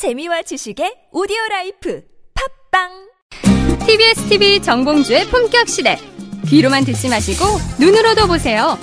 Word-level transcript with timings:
재미와 0.00 0.40
지식의 0.40 1.12
오디오 1.12 1.36
life 1.50 2.00
팟빵 2.72 2.88
TBS 3.84 4.30
TV 4.30 4.62
정봉주의 4.62 5.26
품격 5.26 5.68
시대. 5.68 5.98
귀로만 6.48 6.86
듣지 6.86 7.10
마시고 7.10 7.44
눈으로도 7.78 8.26
보세요. 8.26 8.78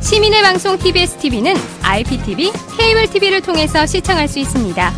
시민의 0.00 0.40
방송 0.42 0.78
TBS 0.78 1.16
TV는 1.16 1.56
IPTV, 1.82 2.52
케이블 2.78 3.10
TV를 3.10 3.40
통해서 3.40 3.84
시청할 3.86 4.28
수 4.28 4.38
있습니다. 4.38 4.92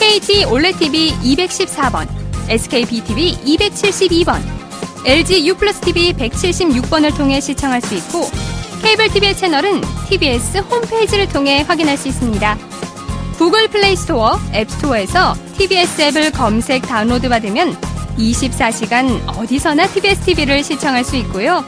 KT 0.00 0.46
올레 0.46 0.72
TV 0.72 1.12
214번, 1.12 2.08
SK 2.48 2.84
BTV 2.86 3.34
272번, 3.44 4.40
LG 5.06 5.46
U 5.46 5.54
플러스 5.54 5.80
TV 5.82 6.14
176번을 6.14 7.16
통해 7.16 7.40
시청할 7.40 7.80
수 7.80 7.94
있고 7.94 8.28
케이블 8.82 9.08
TV의 9.08 9.36
채널은 9.36 9.82
TBS 10.08 10.58
홈페이지를 10.58 11.28
통해 11.28 11.60
확인할 11.60 11.96
수 11.96 12.08
있습니다. 12.08 12.69
구글 13.40 13.68
플레이 13.68 13.96
스토어, 13.96 14.38
앱 14.52 14.70
스토어에서 14.70 15.34
TBS 15.56 16.02
앱을 16.02 16.30
검색 16.32 16.82
다운로드 16.82 17.26
받으면 17.30 17.74
24시간 18.18 19.18
어디서나 19.28 19.86
TBS 19.86 20.20
TV를 20.26 20.62
시청할 20.62 21.02
수 21.02 21.16
있고요. 21.16 21.64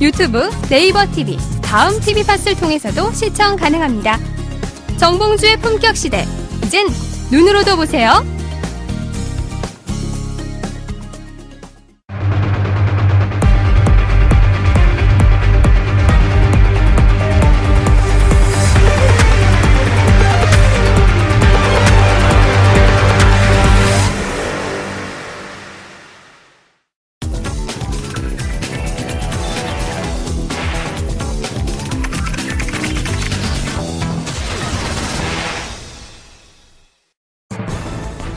유튜브, 0.00 0.48
네이버 0.70 1.04
TV, 1.12 1.36
다음 1.60 2.00
TV 2.00 2.24
팟을 2.24 2.56
통해서도 2.58 3.12
시청 3.12 3.56
가능합니다. 3.56 4.18
정봉주의 4.96 5.58
품격 5.58 5.94
시대. 5.94 6.26
이젠 6.64 6.86
눈으로도 7.30 7.76
보세요. 7.76 8.24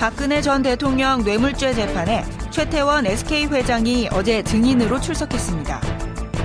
박근혜 0.04 0.42
전 0.42 0.62
대통령 0.62 1.24
뇌물죄 1.24 1.74
재판에 1.74 2.26
최태원 2.52 3.06
SK 3.06 3.46
회장이 3.46 4.10
어제 4.12 4.44
증인으로 4.44 5.00
출석했습니다. 5.00 5.80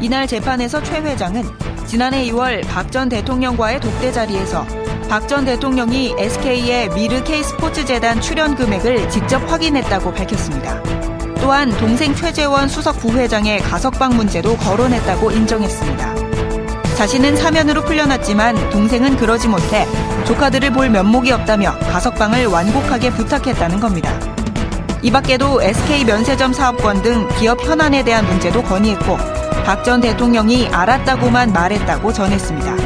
이날 0.00 0.28
재판에서 0.28 0.80
최 0.80 1.00
회장은 1.00 1.42
지난해 1.84 2.24
2월 2.26 2.64
박 2.68 2.92
전 2.92 3.08
대통령과의 3.08 3.80
독대 3.80 4.12
자리에서 4.12 4.64
박 5.08 5.26
전 5.26 5.44
대통령이 5.44 6.14
SK의 6.16 6.90
미르 6.90 7.24
K스포츠 7.24 7.84
재단 7.84 8.20
출연 8.20 8.54
금액을 8.54 9.10
직접 9.10 9.38
확인했다고 9.50 10.14
밝혔습니다. 10.14 10.80
또한 11.40 11.76
동생 11.78 12.14
최재원 12.14 12.68
수석 12.68 12.98
부회장의 13.00 13.58
가석방 13.62 14.14
문제도 14.14 14.56
거론했다고 14.56 15.32
인정했습니다. 15.32 16.14
자신은 16.96 17.34
사면으로 17.34 17.82
풀려났지만 17.82 18.70
동생은 18.70 19.16
그러지 19.16 19.48
못해 19.48 19.84
조카들을 20.28 20.72
볼 20.72 20.90
면목이 20.90 21.32
없다며 21.32 21.72
가석방을 21.90 22.46
완곡하게 22.46 23.10
부탁했다는 23.12 23.80
겁니다. 23.80 24.12
이 25.00 25.10
밖에도 25.10 25.62
SK 25.62 26.04
면세점 26.04 26.52
사업권 26.52 27.00
등 27.02 27.26
기업 27.38 27.64
현안에 27.64 28.04
대한 28.04 28.26
문제도 28.26 28.62
건의했고 28.62 29.16
박 29.64 29.82
전 29.84 30.00
대통령이 30.02 30.68
알았다고만 30.68 31.52
말했다고 31.52 32.12
전했습니다. 32.12 32.76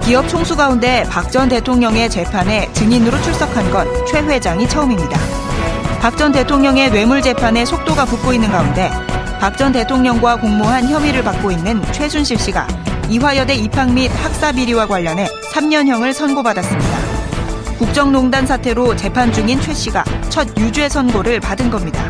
기업 0.00 0.28
총수 0.28 0.56
가운데 0.56 1.04
박 1.08 1.30
전 1.30 1.48
대통령의 1.48 2.10
재판에 2.10 2.68
증인으로 2.72 3.20
출석한 3.22 3.70
건 3.70 3.86
최 4.06 4.18
회장이 4.18 4.68
처음입니다. 4.68 5.18
박 6.00 6.16
전 6.16 6.32
대통령의 6.32 6.90
뇌물 6.90 7.22
재판에 7.22 7.64
속도가 7.64 8.06
붙고 8.06 8.32
있는 8.32 8.50
가운데 8.50 8.90
박 9.40 9.56
전 9.56 9.70
대통령과 9.70 10.36
공모한 10.36 10.88
혐의를 10.88 11.22
받고 11.22 11.52
있는 11.52 11.80
최순실 11.92 12.38
씨가 12.38 12.66
이화여대 13.08 13.54
입학 13.54 13.92
및 13.92 14.08
학사 14.22 14.52
비리와 14.52 14.86
관련해 14.86 15.26
3년형을 15.52 16.12
선고받았습니다. 16.12 16.98
국정농단 17.78 18.46
사태로 18.46 18.96
재판 18.96 19.32
중인 19.32 19.60
최 19.60 19.72
씨가 19.72 20.04
첫 20.28 20.48
유죄 20.58 20.88
선고를 20.88 21.40
받은 21.40 21.70
겁니다. 21.70 22.02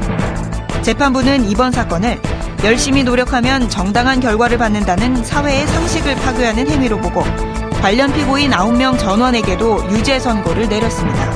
재판부는 0.82 1.48
이번 1.50 1.72
사건을 1.72 2.20
열심히 2.64 3.04
노력하면 3.04 3.68
정당한 3.68 4.20
결과를 4.20 4.58
받는다는 4.58 5.22
사회의 5.24 5.66
상식을 5.66 6.14
파괴하는 6.16 6.68
행위로 6.70 6.98
보고 6.98 7.22
관련 7.82 8.12
피고인 8.12 8.50
9명 8.50 8.98
전원에게도 8.98 9.90
유죄 9.90 10.18
선고를 10.18 10.68
내렸습니다. 10.68 11.30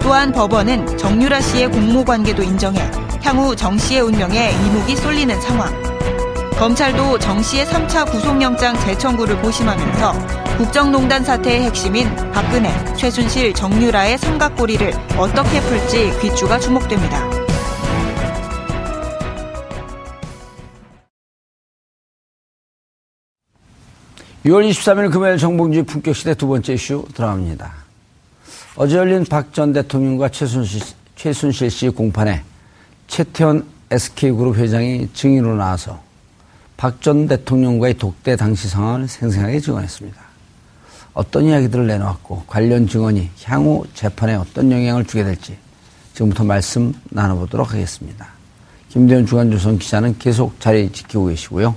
또한 0.00 0.32
법원은 0.32 0.96
정유라 0.96 1.40
씨의 1.40 1.70
공모 1.70 2.04
관계도 2.04 2.42
인정해 2.42 2.80
향후 3.22 3.54
정 3.54 3.76
씨의 3.76 4.00
운명에 4.00 4.52
이목이 4.52 4.96
쏠리는 4.96 5.40
상황. 5.40 5.89
검찰도 6.60 7.18
정 7.20 7.42
씨의 7.42 7.64
3차 7.64 8.10
구속영장 8.10 8.78
재청구를 8.80 9.40
고심하면서 9.40 10.58
국정농단 10.58 11.24
사태의 11.24 11.62
핵심인 11.62 12.14
박근혜, 12.34 12.68
최순실, 12.96 13.54
정유라의 13.54 14.18
삼각고리를 14.18 14.92
어떻게 15.16 15.58
풀지 15.62 16.20
귀추가 16.20 16.58
주목됩니다. 16.60 17.30
(6월 24.44 24.68
23일) 24.68 25.10
금요일 25.10 25.38
정봉주의 25.38 25.86
품격시대 25.86 26.34
두 26.34 26.46
번째 26.46 26.74
이슈 26.74 27.06
들어갑니다. 27.14 27.72
어제 28.76 28.98
열린 28.98 29.24
박 29.24 29.54
전 29.54 29.72
대통령과 29.72 30.28
최순실, 30.28 30.82
최순실 31.16 31.70
씨 31.70 31.88
공판에 31.88 32.42
최태원 33.06 33.66
SK그룹 33.90 34.58
회장이 34.58 35.08
증인으로 35.14 35.56
나와서 35.56 36.09
박 36.80 37.02
전 37.02 37.28
대통령과의 37.28 37.98
독대 37.98 38.36
당시 38.36 38.66
상황을 38.66 39.06
생생하게 39.06 39.60
증언했습니다. 39.60 40.18
어떤 41.12 41.44
이야기들을 41.44 41.86
내놓았고 41.86 42.44
관련 42.46 42.88
증언이 42.88 43.28
향후 43.44 43.84
재판에 43.92 44.34
어떤 44.34 44.72
영향을 44.72 45.04
주게 45.04 45.22
될지 45.22 45.58
지금부터 46.14 46.42
말씀 46.42 46.94
나눠보도록 47.10 47.74
하겠습니다. 47.74 48.28
김대현 48.88 49.26
주간조선 49.26 49.78
기자는 49.78 50.16
계속 50.18 50.58
자리 50.58 50.90
지키고 50.90 51.26
계시고요. 51.26 51.74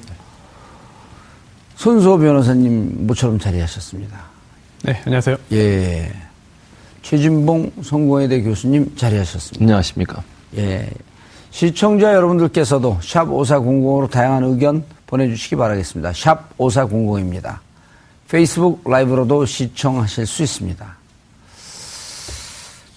손수호 1.75 2.17
변호사님 2.17 3.05
모처럼 3.05 3.39
자리하셨습니다. 3.39 4.17
네, 4.83 5.01
안녕하세요. 5.05 5.35
예. 5.51 6.13
최진봉 7.01 7.73
성공회대 7.83 8.41
교수님 8.43 8.95
자리하셨습니다. 8.95 9.65
안녕하십니까. 9.65 10.23
예. 10.55 10.89
시청자 11.53 12.15
여러분들께서도 12.15 12.97
샵 13.03 13.25
5400으로 13.25 14.09
다양한 14.09 14.43
의견 14.43 14.83
보내주시기 15.05 15.55
바라겠습니다. 15.55 16.11
샵 16.13 16.57
5400입니다. 16.57 17.59
페이스북 18.27 18.81
라이브로도 18.89 19.45
시청하실 19.45 20.25
수 20.25 20.41
있습니다. 20.41 20.97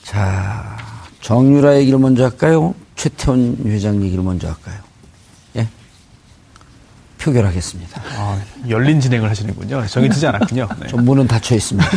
자, 0.05 0.79
정유라 1.21 1.77
얘기를 1.77 1.99
먼저 1.99 2.25
할까요? 2.25 2.75
최태원 2.95 3.59
회장 3.67 4.03
얘기를 4.03 4.25
먼저 4.25 4.49
할까요? 4.49 4.79
예? 5.57 5.69
표결하겠습니다. 7.19 8.03
아, 8.17 8.41
열린 8.71 8.99
진행을 9.03 9.29
하시는군요. 9.29 9.87
정해지지 9.87 10.27
않았군요. 10.29 10.67
네. 10.81 10.87
좀 10.87 11.05
문은 11.05 11.27
닫혀 11.27 11.57
있습니다. 11.57 11.91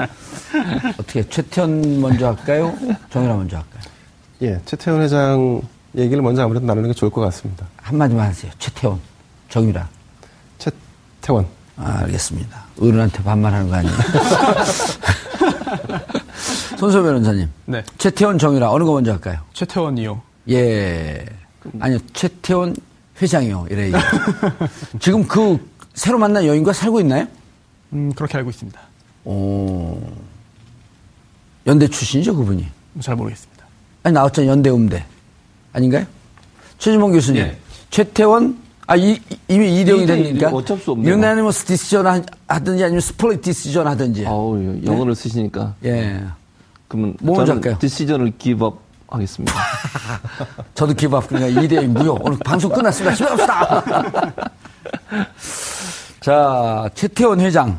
어떻게 0.96 1.28
최태원 1.28 2.00
먼저 2.00 2.28
할까요? 2.28 2.74
정유라 3.10 3.36
먼저 3.36 3.58
할까요? 3.58 3.97
예, 4.42 4.60
최태원 4.64 5.02
회장 5.02 5.60
얘기를 5.96 6.22
먼저 6.22 6.42
아무래도 6.42 6.66
나누는 6.66 6.90
게 6.90 6.94
좋을 6.94 7.10
것 7.10 7.20
같습니다. 7.22 7.66
한마디만 7.76 8.26
하세요. 8.28 8.52
최태원, 8.58 9.00
정유라. 9.48 9.88
최태원. 10.58 11.46
아, 11.76 12.00
알겠습니다. 12.02 12.64
어른한테 12.80 13.22
반말하는 13.22 13.68
거 13.68 13.76
아니에요? 13.76 13.96
손소 16.78 17.02
변호사님. 17.02 17.48
네. 17.66 17.82
최태원, 17.98 18.38
정유라 18.38 18.70
어느 18.70 18.84
거 18.84 18.92
먼저 18.92 19.12
할까요? 19.12 19.40
최태원이요. 19.52 20.20
예. 20.50 21.24
아니요, 21.80 21.98
최태원 22.12 22.74
회장이요. 23.20 23.66
이래. 23.70 23.90
지금 25.00 25.26
그 25.26 25.58
새로 25.94 26.18
만난 26.18 26.44
여인과 26.46 26.72
살고 26.72 27.00
있나요? 27.00 27.26
음, 27.92 28.12
그렇게 28.14 28.36
알고 28.38 28.50
있습니다. 28.50 28.80
오. 29.24 30.00
연대 31.66 31.88
출신이죠, 31.88 32.36
그분이. 32.36 32.66
잘 33.00 33.16
모르겠습니다. 33.16 33.57
아니, 34.02 34.14
나왔잖아요. 34.14 34.50
연대 34.50 34.70
음대. 34.70 35.04
아닌가요? 35.72 36.06
최진봉 36.78 37.12
교수님. 37.12 37.42
예. 37.42 37.56
최태원, 37.90 38.58
아, 38.86 38.96
이, 38.96 39.20
이미 39.48 39.80
이대용이 39.80 40.04
이대- 40.04 40.16
됐으니까. 40.16 40.48
어쩔 40.50 40.78
수 40.78 40.92
없네요. 40.92 41.12
unanimous 41.14 41.64
decision 41.66 42.06
하- 42.06 42.22
하든지 42.46 42.84
아니면 42.84 43.00
split 43.00 43.42
decision 43.42 43.86
하든지. 43.86 44.26
아우, 44.26 44.56
영어를 44.84 45.14
쓰시니까. 45.14 45.74
예. 45.84 46.22
그러면 46.86 47.14
뭐 47.20 47.44
저는? 47.44 47.78
decision을 47.78 48.32
give 48.38 48.66
up 48.66 48.80
하겠습니다. 49.08 49.54
저도 50.74 50.94
기밥 50.94 51.28
그러니까 51.28 51.60
2대2 51.60 51.86
무효. 51.88 52.18
오늘 52.20 52.38
방송 52.38 52.70
끝났습니다. 52.70 53.26
갑시다. 53.26 53.84
자, 56.20 56.88
최태원 56.94 57.40
회장. 57.40 57.78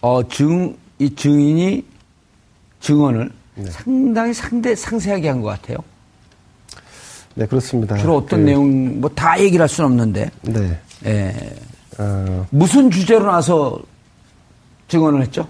어, 0.00 0.26
증, 0.28 0.76
이 0.98 1.14
증인이 1.14 1.84
증언을 2.80 3.32
상당히 3.70 4.34
상대 4.34 4.74
상세하게 4.74 5.28
한 5.28 5.40
것 5.42 5.48
같아요. 5.48 5.78
네, 7.36 7.46
그렇습니다. 7.46 7.96
주로 7.96 8.16
어떤 8.18 8.40
그, 8.40 8.44
내용 8.46 9.00
뭐 9.00 9.10
다 9.14 9.38
얘기를 9.40 9.62
할 9.62 9.68
수는 9.68 9.90
없는데 9.90 10.30
네. 10.42 10.78
예. 11.06 11.56
어, 11.98 12.46
무슨 12.50 12.90
주제로 12.90 13.26
나서 13.26 13.78
증언을 14.88 15.22
했죠? 15.22 15.46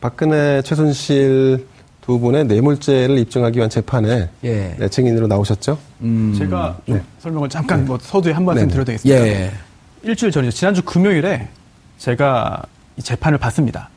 박근혜, 0.00 0.62
최순실 0.62 1.66
두 2.00 2.18
분의 2.18 2.46
뇌물죄를 2.46 3.18
입증하기 3.18 3.58
위한 3.58 3.68
재판에 3.70 4.28
예. 4.44 4.76
네, 4.78 4.88
증인으로 4.88 5.26
나오셨죠. 5.26 5.78
제가 6.38 6.78
좀 6.86 7.02
설명을 7.20 7.48
잠깐 7.48 7.84
뭐 7.84 7.98
서두에 8.00 8.32
한 8.32 8.44
말씀 8.44 8.62
네네. 8.62 8.72
드려도 8.72 8.86
되겠습니까? 8.86 9.26
예. 9.26 9.52
일주일 10.02 10.30
전이죠. 10.32 10.56
지난주 10.56 10.82
금요일에 10.82 11.48
제가 11.98 12.62
이 12.96 13.02
재판을 13.02 13.36
봤습니다. 13.38 13.90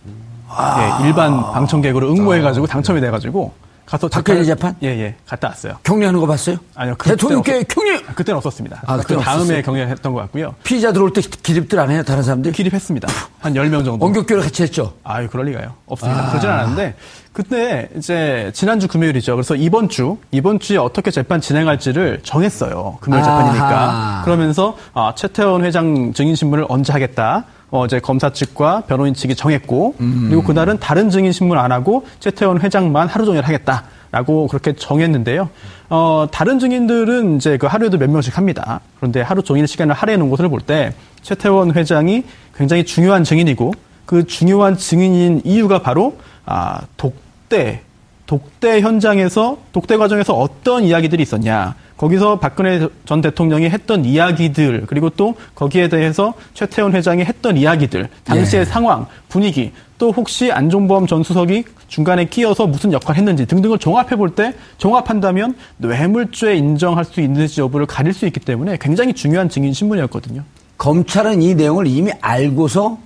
아. 0.55 0.99
예, 1.01 1.07
일반 1.07 1.41
방청객으로 1.53 2.11
응모해가지고 2.11 2.67
당첨이 2.67 3.01
돼가지고 3.01 3.53
가서 3.85 4.07
박근혜 4.07 4.45
재판? 4.45 4.73
예, 4.83 4.87
예, 4.87 5.15
갔다 5.27 5.49
왔어요. 5.49 5.73
격리하는 5.83 6.17
거 6.21 6.25
봤어요? 6.25 6.55
아니요, 6.75 6.95
대통령께 7.03 7.59
없었- 7.63 7.67
격리! 7.67 8.01
그때는 8.15 8.37
없었습니다. 8.37 8.83
아, 8.85 8.97
그 8.97 9.17
다음에? 9.17 9.61
경례했던 9.61 10.13
것 10.13 10.21
같고요. 10.21 10.55
피의자 10.63 10.93
들어올 10.93 11.11
때 11.11 11.19
기립들 11.19 11.77
안 11.77 11.89
해요, 11.91 12.01
다른 12.03 12.23
사람들? 12.23 12.53
기립했습니다. 12.53 13.09
한 13.39 13.53
10명 13.53 13.83
정도. 13.83 14.05
원격교를 14.05 14.43
같이 14.43 14.63
했죠? 14.63 14.93
아유, 15.03 15.27
그럴 15.29 15.47
리가요. 15.47 15.73
없습니다. 15.87 16.25
아. 16.25 16.29
그러진 16.29 16.49
않았는데, 16.49 16.95
그때 17.33 17.89
이제 17.97 18.51
지난주 18.53 18.87
금요일이죠. 18.87 19.35
그래서 19.35 19.55
이번 19.55 19.89
주, 19.89 20.17
이번 20.31 20.59
주에 20.59 20.77
어떻게 20.77 21.11
재판 21.11 21.41
진행할지를 21.41 22.21
정했어요. 22.23 22.97
금요일. 23.01 23.23
재판이니까. 23.23 24.21
그러면서, 24.23 24.77
아, 24.93 25.11
최태원 25.17 25.65
회장 25.65 26.13
증인신문을 26.13 26.65
언제 26.69 26.93
하겠다. 26.93 27.43
어, 27.71 27.85
이제 27.85 27.99
검사 27.99 28.31
측과 28.31 28.81
변호인 28.81 29.13
측이 29.13 29.35
정했고, 29.35 29.95
음. 29.99 30.25
그리고 30.27 30.43
그날은 30.43 30.77
다른 30.79 31.09
증인 31.09 31.31
신문 31.31 31.57
안 31.57 31.71
하고 31.71 32.05
최태원 32.19 32.61
회장만 32.61 33.07
하루 33.07 33.25
종일 33.25 33.43
하겠다. 33.43 33.85
라고 34.11 34.47
그렇게 34.47 34.73
정했는데요. 34.73 35.49
어, 35.89 36.27
다른 36.29 36.59
증인들은 36.59 37.37
이제 37.37 37.57
그 37.57 37.65
하루에도 37.67 37.97
몇 37.97 38.09
명씩 38.09 38.37
합니다. 38.37 38.81
그런데 38.97 39.21
하루 39.21 39.41
종일 39.41 39.67
시간을 39.67 39.95
할애해 39.95 40.17
놓은 40.17 40.29
것을 40.29 40.49
볼 40.49 40.59
때 40.59 40.93
최태원 41.21 41.73
회장이 41.73 42.25
굉장히 42.53 42.83
중요한 42.83 43.23
증인이고 43.23 43.73
그 44.05 44.27
중요한 44.27 44.75
증인인 44.75 45.41
이유가 45.45 45.81
바로 45.81 46.17
아, 46.45 46.81
독대 46.97 47.83
독대 48.25 48.81
현장에서 48.81 49.59
독대 49.71 49.95
과정에서 49.95 50.33
어떤 50.33 50.83
이야기들이 50.83 51.23
있었냐. 51.23 51.75
거기서 52.01 52.39
박근혜 52.39 52.87
전 53.05 53.21
대통령이 53.21 53.69
했던 53.69 54.05
이야기들 54.05 54.85
그리고 54.87 55.11
또 55.11 55.35
거기에 55.53 55.87
대해서 55.87 56.33
최태원 56.55 56.95
회장이 56.95 57.23
했던 57.23 57.57
이야기들 57.57 58.09
당시의 58.23 58.61
예. 58.61 58.65
상황 58.65 59.05
분위기 59.29 59.71
또 59.99 60.09
혹시 60.11 60.51
안종범 60.51 61.05
전 61.05 61.21
수석이 61.21 61.63
중간에 61.89 62.25
끼어서 62.25 62.65
무슨 62.65 62.91
역할을 62.91 63.19
했는지 63.19 63.45
등등을 63.45 63.77
종합해 63.77 64.15
볼 64.15 64.31
때 64.31 64.55
종합한다면 64.79 65.53
뇌물죄 65.77 66.55
인정할 66.55 67.05
수 67.05 67.21
있는지 67.21 67.61
여부를 67.61 67.85
가릴 67.85 68.13
수 68.13 68.25
있기 68.25 68.39
때문에 68.39 68.77
굉장히 68.81 69.13
중요한 69.13 69.47
증인 69.47 69.71
신문이었거든요. 69.71 70.41
검찰은 70.79 71.43
이 71.43 71.53
내용을 71.53 71.85
이미 71.85 72.11
알고서 72.19 72.97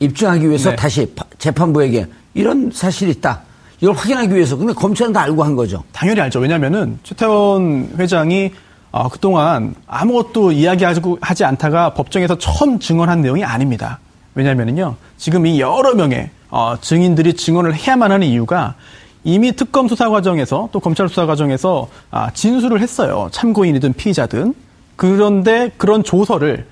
입증하기 0.00 0.46
위해서 0.46 0.70
네. 0.70 0.76
다시 0.76 1.06
파- 1.14 1.24
재판부에게 1.38 2.04
이런 2.34 2.70
사실이 2.70 3.12
있다. 3.12 3.40
이걸 3.82 3.96
확인하기 3.96 4.32
위해서. 4.34 4.56
근데 4.56 4.72
검찰은 4.72 5.12
다 5.12 5.22
알고 5.22 5.42
한 5.42 5.56
거죠. 5.56 5.82
당연히 5.92 6.20
알죠. 6.20 6.38
왜냐면은 6.38 7.00
최태원 7.02 7.90
회장이 7.98 8.52
어, 8.92 9.08
그동안 9.08 9.74
아무것도 9.88 10.52
이야기하지 10.52 11.00
하지 11.20 11.44
않다가 11.44 11.92
법정에서 11.94 12.38
처음 12.38 12.78
증언한 12.78 13.22
내용이 13.22 13.42
아닙니다. 13.42 13.98
왜냐면은요, 14.36 14.94
지금 15.16 15.46
이 15.46 15.60
여러 15.60 15.94
명의 15.94 16.30
어, 16.48 16.76
증인들이 16.80 17.34
증언을 17.34 17.74
해야만 17.74 18.12
하는 18.12 18.26
이유가 18.26 18.76
이미 19.24 19.52
특검 19.56 19.88
수사 19.88 20.08
과정에서 20.10 20.68
또 20.70 20.78
검찰 20.78 21.08
수사 21.08 21.26
과정에서 21.26 21.88
아, 22.10 22.30
진술을 22.30 22.80
했어요. 22.80 23.28
참고인이든 23.32 23.94
피의자든. 23.94 24.54
그런데 24.94 25.72
그런 25.76 26.04
조서를 26.04 26.66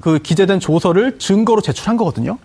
그 0.00 0.18
기재된 0.18 0.60
조서를 0.60 1.18
증거로 1.18 1.60
제출한 1.60 1.96
거거든요. 1.98 2.38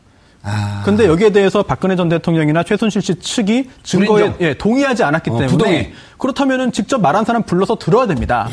아. 0.43 0.81
근데 0.85 1.05
여기에 1.05 1.31
대해서 1.31 1.63
박근혜 1.63 1.95
전 1.95 2.07
대통령이나 2.09 2.63
최순실 2.63 3.01
씨 3.01 3.15
측이 3.19 3.69
증거에. 3.83 4.33
예, 4.39 4.53
동의하지 4.53 5.03
않았기 5.03 5.29
어, 5.29 5.33
때문에 5.33 5.47
부동의. 5.47 5.93
그렇다면은 6.17 6.71
직접 6.71 6.99
말한 7.01 7.25
사람 7.25 7.43
불러서 7.43 7.75
들어야 7.75 8.07
됩니다. 8.07 8.47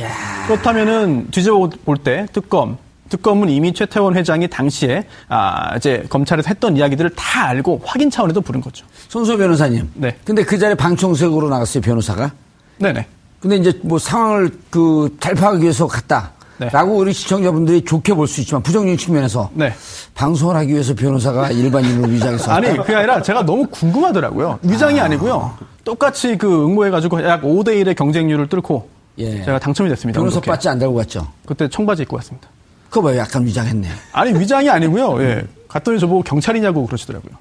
그렇다면은 0.49 1.29
뒤집어 1.31 1.69
볼 1.85 1.97
때 1.99 2.27
특검 2.33 2.77
특검은 3.09 3.49
이미 3.51 3.73
최태원 3.73 4.17
회장이 4.17 4.49
당시에 4.49 5.07
아 5.29 5.77
이제 5.77 6.05
검찰에서 6.11 6.49
했던 6.49 6.77
이야기들을 6.77 7.11
다 7.15 7.47
알고 7.47 7.83
확인 7.85 8.11
차원에도 8.11 8.41
부른 8.41 8.61
거죠. 8.61 8.85
손소 9.09 9.37
변호사님. 9.37 9.89
네. 9.95 10.17
근데 10.25 10.43
그 10.43 10.59
자리에 10.59 10.75
방청석으로 10.75 11.49
나갔어요, 11.49 11.83
변호사가. 11.83 12.33
네네. 12.79 13.07
근데 13.39 13.57
이제 13.57 13.73
뭐 13.83 13.99
상황을 14.01 14.51
그 14.71 15.09
잘 15.21 15.35
파악하기 15.37 15.63
위해서 15.63 15.87
갔다. 15.87 16.33
네. 16.59 16.69
라고 16.71 16.97
우리 16.97 17.13
시청자분들이 17.13 17.85
좋게 17.85 18.15
볼 18.15 18.27
수 18.27 18.41
있지만 18.41 18.63
부정적인 18.63 18.97
측면에서 18.97 19.51
네. 19.55 19.73
방송을 20.15 20.57
하기 20.57 20.73
위해서 20.73 20.95
변호사가 20.95 21.51
일반인으로 21.51 22.09
위장해서 22.09 22.51
아니. 22.55 22.77
그게 22.77 22.95
아니라 22.95 23.21
제가 23.23 23.45
너무 23.45 23.67
궁금하더라고요. 23.67 24.59
위장이 24.63 24.99
아. 25.01 25.09
니고요 25.09 25.55
똑같이 25.85 26.37
그 26.39 26.65
응모해가지고 26.65 27.23
약 27.25 27.43
5대 27.43 27.69
1의 27.85 27.95
경쟁률을 27.97 28.49
뚫고 28.49 28.89
예. 29.19 29.45
제가 29.45 29.59
당첨이 29.59 29.89
됐습니다. 29.91 30.19
변호사. 30.21 30.41
바지 30.41 30.69
안 30.69 30.79
달고 30.79 30.95
갔죠. 30.95 31.27
그때 31.47 31.69
청바지 31.69 32.03
입고 32.03 32.17
왔습니다. 32.17 32.49
그거 32.91 33.03
봐요. 33.09 33.19
약간 33.19 33.45
위장했네. 33.47 33.89
아니 34.13 34.39
위장이 34.39 34.69
아니고요. 34.71 35.23
예. 35.23 35.45
갔더니 35.69 35.99
저보고 36.01 36.23
경찰이냐고 36.23 36.87
그러시더라고요. 36.87 37.33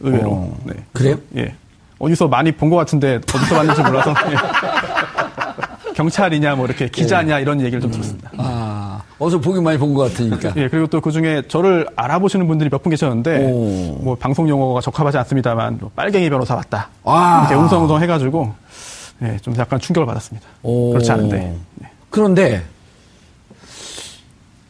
의외로. 0.00 0.30
어, 0.30 0.58
네. 0.64 0.74
그래요? 0.92 1.16
예. 1.36 1.54
어디서 1.98 2.28
많이 2.28 2.52
본 2.52 2.70
것 2.70 2.76
같은데 2.76 3.16
어디서 3.16 3.54
봤는지 3.54 3.82
몰라서 3.82 4.14
예. 4.30 4.34
경찰이냐 5.94 6.56
뭐 6.56 6.66
이렇게 6.66 6.88
기자냐 6.88 7.38
이런 7.38 7.60
얘기를 7.60 7.80
좀 7.80 7.90
들었습니다. 7.90 8.30
아, 8.36 9.02
어서 9.18 9.38
보기 9.40 9.60
많이 9.60 9.78
본 9.78 9.94
것 9.94 10.10
같으니까. 10.12 10.52
예, 10.60 10.68
그리고 10.68 10.86
또 10.88 11.00
그 11.00 11.10
중에 11.12 11.42
저를 11.48 11.86
알아보시는 11.96 12.46
분들이 12.46 12.68
몇 12.70 12.82
분 12.82 12.90
계셨는데, 12.90 13.44
오. 13.46 13.98
뭐 14.02 14.16
방송 14.18 14.48
용어가 14.48 14.80
적합하지 14.80 15.16
않습니다만, 15.18 15.78
뭐 15.80 15.90
빨갱이 15.94 16.28
변호사 16.30 16.54
왔다. 16.56 16.88
아. 17.04 17.46
이렇게 17.48 17.54
웅성웅성 17.62 18.02
해가지고, 18.02 18.52
예, 19.22 19.36
좀 19.40 19.54
약간 19.56 19.78
충격을 19.78 20.06
받았습니다. 20.06 20.46
오. 20.62 20.90
그렇지 20.92 21.10
않은데. 21.12 21.56
네. 21.76 21.90
그런데 22.10 22.62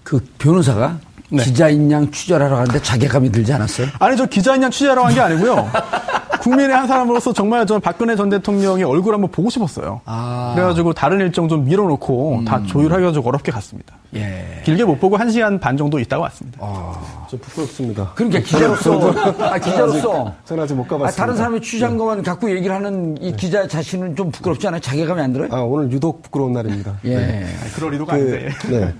그 0.02 0.24
변호사가 0.38 0.98
네. 1.30 1.42
기자인 1.42 1.90
양 1.90 2.10
취재하러 2.10 2.48
가는데 2.50 2.80
자괴감이 2.82 3.32
들지 3.32 3.52
않았어요? 3.52 3.88
아니, 3.98 4.16
저 4.16 4.26
기자인 4.26 4.62
양 4.62 4.70
취재하러 4.70 5.02
간 5.02 5.14
게 5.14 5.20
아니고요. 5.20 5.70
국민의 6.44 6.76
한 6.76 6.86
사람으로서 6.86 7.32
정말 7.32 7.66
저는 7.66 7.80
박근혜 7.80 8.16
전 8.16 8.28
대통령의 8.28 8.84
얼굴 8.84 9.14
한번 9.14 9.30
보고 9.30 9.48
싶었어요. 9.48 10.02
아. 10.04 10.52
그래가지고 10.54 10.92
다른 10.92 11.20
일정 11.20 11.48
좀 11.48 11.64
밀어놓고 11.64 12.42
다 12.46 12.62
조율해가지고 12.66 13.26
어렵게 13.26 13.50
갔습니다. 13.50 13.96
예. 14.14 14.60
길게 14.64 14.84
못 14.84 15.00
보고 15.00 15.16
한 15.16 15.30
시간 15.30 15.58
반 15.58 15.78
정도 15.78 15.98
있다가 15.98 16.24
왔습니다. 16.24 16.60
좀 17.28 17.40
부끄럽습니다. 17.40 18.12
그러니까 18.14 18.40
기자로서, 18.40 19.10
아, 19.40 19.58
기자로서. 19.58 20.34
저는 20.44 20.64
아직 20.64 20.74
못 20.74 20.84
아, 20.84 20.88
가봤습니다. 20.88 21.16
다른 21.16 21.36
사람이 21.36 21.62
취재한 21.62 21.96
것만 21.96 22.22
갖고 22.22 22.50
얘기를 22.50 22.74
하는 22.76 23.16
이 23.22 23.34
기자 23.34 23.66
자신은 23.66 24.14
좀 24.14 24.30
부끄럽지 24.30 24.66
않아요? 24.68 24.80
자괴감이 24.80 25.22
안 25.22 25.32
들어요? 25.32 25.48
아, 25.50 25.60
오늘 25.62 25.90
유독 25.90 26.20
부끄러운 26.22 26.52
날입니다. 26.52 26.98
예. 27.06 27.16
아니, 27.16 27.72
그럴 27.74 27.94
의도가 27.94 28.16
그, 28.16 28.20
아닌데. 28.20 28.48
네. 28.68 28.94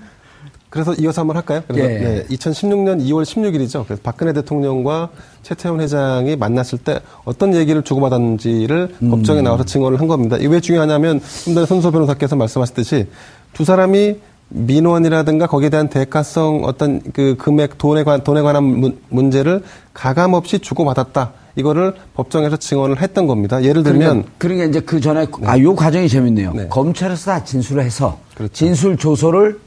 그래서 0.75 0.93
이어서 0.95 1.21
한번 1.21 1.37
할까요? 1.37 1.61
그래서 1.69 1.89
예. 1.89 1.97
네, 1.99 2.25
2016년 2.29 2.99
2월 2.99 3.23
16일이죠. 3.23 3.85
그래서 3.85 4.01
박근혜 4.03 4.33
대통령과 4.33 5.07
최태원 5.41 5.79
회장이 5.79 6.35
만났을 6.35 6.79
때 6.79 6.99
어떤 7.23 7.55
얘기를 7.55 7.81
주고받았는지를 7.81 8.95
음. 9.01 9.09
법정에 9.09 9.41
나와서 9.41 9.63
증언을 9.63 10.01
한 10.01 10.09
겁니다. 10.09 10.35
이게 10.35 10.47
왜 10.47 10.59
중요하냐면 10.59 11.21
좀 11.45 11.53
전에 11.53 11.65
손소 11.65 11.91
변호사께서 11.91 12.35
말씀하셨듯이 12.35 13.07
두 13.53 13.63
사람이 13.63 14.17
민원이라든가 14.49 15.47
거기에 15.47 15.69
대한 15.69 15.87
대가성 15.87 16.65
어떤 16.65 17.01
그 17.13 17.37
금액 17.37 17.77
돈에 17.77 18.03
관 18.03 18.25
돈에 18.25 18.41
관한 18.41 18.65
문, 18.65 18.97
문제를 19.07 19.63
가감 19.93 20.33
없이 20.33 20.59
주고받았다. 20.59 21.31
이거를 21.55 21.93
법정에서 22.15 22.57
증언을 22.57 23.01
했던 23.01 23.27
겁니다. 23.27 23.63
예를 23.63 23.81
들면 23.83 23.99
그러니까, 24.09 24.31
그러니까 24.39 24.65
이제 24.65 24.79
그 24.81 24.99
전에, 24.99 25.25
아, 25.45 25.57
요 25.57 25.73
과정이 25.73 26.09
재밌네요. 26.09 26.51
네. 26.53 26.67
검찰에서 26.67 27.31
다 27.31 27.43
진술을 27.45 27.81
해서 27.81 28.19
그렇죠. 28.35 28.53
진술 28.53 28.97
조서를 28.97 29.57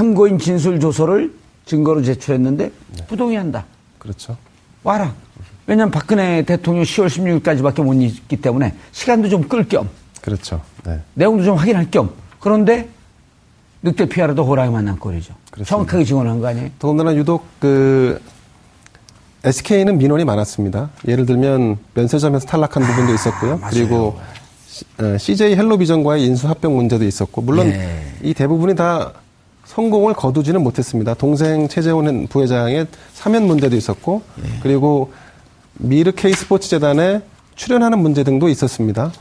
참고인 0.00 0.38
진술 0.38 0.78
조서를 0.78 1.32
증거로 1.64 2.02
제출했는데 2.02 2.70
부동의한다. 3.08 3.64
그렇죠. 3.98 4.36
와라. 4.82 5.14
왜냐면 5.66 5.90
박근혜 5.90 6.42
대통령 6.42 6.84
10월 6.84 7.06
16일까지밖에 7.40 7.82
못 7.82 7.94
있기 7.94 8.36
때문에 8.36 8.74
시간도 8.92 9.30
좀 9.30 9.48
끌 9.48 9.66
겸, 9.66 9.88
그렇죠. 10.20 10.60
네. 10.84 11.00
내용도 11.14 11.42
좀 11.44 11.56
확인할 11.56 11.90
겸. 11.90 12.10
그런데 12.40 12.90
늑대 13.82 14.06
피하라도 14.10 14.44
호랑이 14.44 14.70
만난 14.70 14.98
꼴이죠. 14.98 15.32
그렇습니다. 15.50 15.70
정확하게 15.70 16.04
증언한 16.04 16.40
거 16.40 16.48
아니에요? 16.48 16.68
더군다나 16.78 17.14
유독 17.16 17.46
그 17.58 18.20
SK는 19.44 19.96
민원이 19.96 20.26
많았습니다. 20.26 20.90
예를 21.08 21.24
들면 21.24 21.78
면세점에서 21.94 22.44
탈락한 22.46 22.82
부분도 22.82 23.14
있었고요. 23.14 23.56
맞아요. 23.58 23.70
그리고 23.72 24.20
시- 24.68 24.84
어, 24.98 25.16
CJ 25.16 25.54
헬로비전과의 25.56 26.22
인수 26.26 26.48
합병 26.48 26.76
문제도 26.76 27.02
있었고 27.02 27.40
물론 27.40 27.68
예. 27.68 28.02
이 28.22 28.34
대부분이 28.34 28.74
다 28.74 29.12
성공을 29.66 30.14
거두지는 30.14 30.62
못했습니다. 30.62 31.14
동생 31.14 31.68
최재원 31.68 32.26
부회장의 32.28 32.86
사면 33.12 33.46
문제도 33.46 33.76
있었고 33.76 34.22
예. 34.44 34.58
그리고 34.62 35.12
미르 35.74 36.12
K 36.12 36.32
스포츠 36.32 36.68
재단의 36.68 37.22
출연하는 37.54 37.98
문제 37.98 38.24
등도 38.24 38.48
있었습니다. 38.48 39.12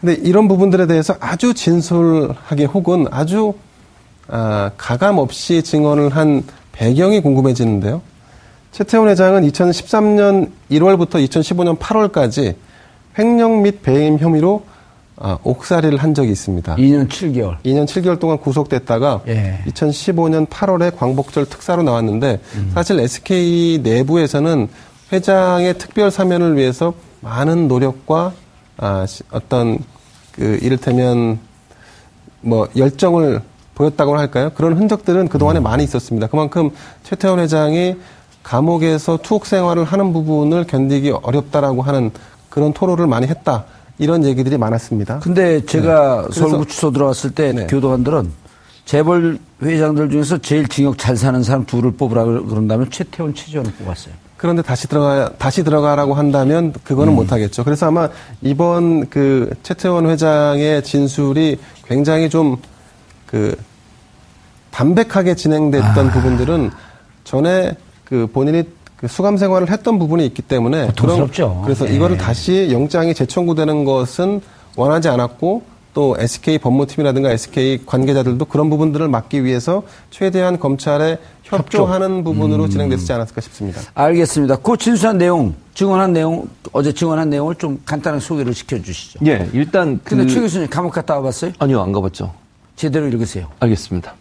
근데 0.00 0.14
이런 0.14 0.48
부분들에 0.48 0.86
대해서 0.86 1.14
아주 1.20 1.54
진솔하게 1.54 2.64
혹은 2.64 3.06
아주 3.10 3.54
아, 4.28 4.70
가감 4.76 5.18
없이 5.18 5.62
증언을 5.62 6.10
한 6.10 6.42
배경이 6.72 7.20
궁금해지는데요. 7.20 8.00
최태원 8.70 9.08
회장은 9.08 9.42
2013년 9.50 10.50
1월부터 10.70 11.16
2015년 11.28 11.78
8월까지 11.78 12.54
횡령 13.18 13.62
및 13.62 13.82
배임 13.82 14.18
혐의로 14.18 14.64
아, 15.16 15.38
옥살이를 15.44 15.98
한 15.98 16.14
적이 16.14 16.32
있습니다. 16.32 16.76
2년 16.76 17.08
7개월. 17.08 17.58
2년 17.64 17.84
7개월 17.86 18.18
동안 18.18 18.38
구속됐다가 18.38 19.20
예. 19.28 19.60
2015년 19.68 20.48
8월에 20.48 20.96
광복절 20.96 21.46
특사로 21.46 21.82
나왔는데 21.82 22.40
사실 22.74 22.98
SK 22.98 23.80
내부에서는 23.82 24.68
회장의 25.12 25.78
특별 25.78 26.10
사면을 26.10 26.56
위해서 26.56 26.94
많은 27.20 27.68
노력과 27.68 28.32
아, 28.78 29.06
시- 29.06 29.22
어떤 29.30 29.78
그 30.32 30.58
이를테면 30.62 31.38
뭐 32.40 32.66
열정을 32.76 33.42
보였다고 33.74 34.18
할까요? 34.18 34.50
그런 34.54 34.76
흔적들은 34.76 35.28
그동안에 35.28 35.60
많이 35.60 35.84
있었습니다. 35.84 36.26
그만큼 36.26 36.70
최태원 37.04 37.38
회장이 37.38 37.96
감옥에서 38.42 39.18
투옥 39.18 39.46
생활을 39.46 39.84
하는 39.84 40.12
부분을 40.12 40.64
견디기 40.64 41.10
어렵다라고 41.10 41.82
하는 41.82 42.10
그런 42.48 42.72
토로를 42.72 43.06
많이 43.06 43.26
했다. 43.28 43.64
이런 43.98 44.24
얘기들이 44.24 44.56
많았습니다. 44.58 45.20
근데 45.20 45.64
제가 45.66 46.22
그래서- 46.22 46.48
서울구치소 46.48 46.90
들어왔을 46.92 47.30
때 47.30 47.52
네. 47.52 47.66
교도관들은 47.66 48.30
재벌 48.84 49.38
회장들 49.62 50.10
중에서 50.10 50.38
제일 50.38 50.66
징역 50.68 50.98
잘 50.98 51.16
사는 51.16 51.40
사람 51.42 51.64
둘을 51.66 51.92
뽑으라 51.92 52.24
그런다면 52.24 52.90
최태원, 52.90 53.34
최지원을 53.34 53.72
뽑았어요. 53.74 54.14
그런데 54.36 54.60
다시 54.62 54.88
들어가 54.88 55.30
다시 55.38 55.62
들어가라고 55.62 56.14
한다면 56.14 56.72
그거는 56.82 57.14
못 57.14 57.30
하겠죠. 57.30 57.62
그래서 57.62 57.86
아마 57.86 58.08
이번 58.40 59.08
그 59.08 59.50
최태원 59.62 60.06
회장의 60.10 60.82
진술이 60.82 61.58
굉장히 61.86 62.28
좀 62.28 62.56
그 63.26 63.56
담백하게 64.72 65.34
진행됐던 65.36 66.10
부분들은 66.10 66.70
전에 67.24 67.74
그 68.04 68.26
본인이 68.30 68.62
그 68.62 68.81
수감 69.08 69.36
생활을 69.36 69.70
했던 69.70 69.98
부분이 69.98 70.24
있기 70.26 70.42
때문에 70.42 70.86
고통스럽죠. 70.86 71.48
그런- 71.48 71.62
그래서 71.64 71.88
예. 71.88 71.94
이거를 71.94 72.16
다시 72.18 72.68
영장이 72.70 73.14
재청구되는 73.14 73.84
것은 73.84 74.40
원하지 74.76 75.08
않았고 75.08 75.62
또 75.94 76.16
SK 76.18 76.58
법무팀이라든가 76.58 77.30
SK 77.32 77.84
관계자들도 77.84 78.44
그런 78.46 78.70
부분들을 78.70 79.08
막기 79.08 79.44
위해서 79.44 79.82
최대한 80.10 80.58
검찰에 80.58 81.18
협조하는 81.42 82.24
부분으로 82.24 82.68
진행됐지 82.70 83.12
않았을까 83.12 83.42
싶습니다. 83.42 83.82
알겠습니다. 83.92 84.56
그 84.56 84.74
진술한 84.78 85.18
내용, 85.18 85.54
증언한 85.74 86.14
내용, 86.14 86.46
어제 86.72 86.92
증언한 86.94 87.28
내용을 87.28 87.56
좀 87.56 87.78
간단하게 87.84 88.24
소개를 88.24 88.54
시켜주시죠. 88.54 89.18
예, 89.26 89.46
일단 89.52 90.00
그 90.02 90.16
근데 90.16 90.32
최 90.32 90.40
교수님 90.40 90.68
감옥 90.70 90.94
갔다 90.94 91.16
와봤어요? 91.16 91.52
아니요 91.58 91.82
안 91.82 91.92
가봤죠. 91.92 92.32
제대로 92.76 93.06
읽으세요. 93.08 93.48
알겠습니다. 93.60 94.14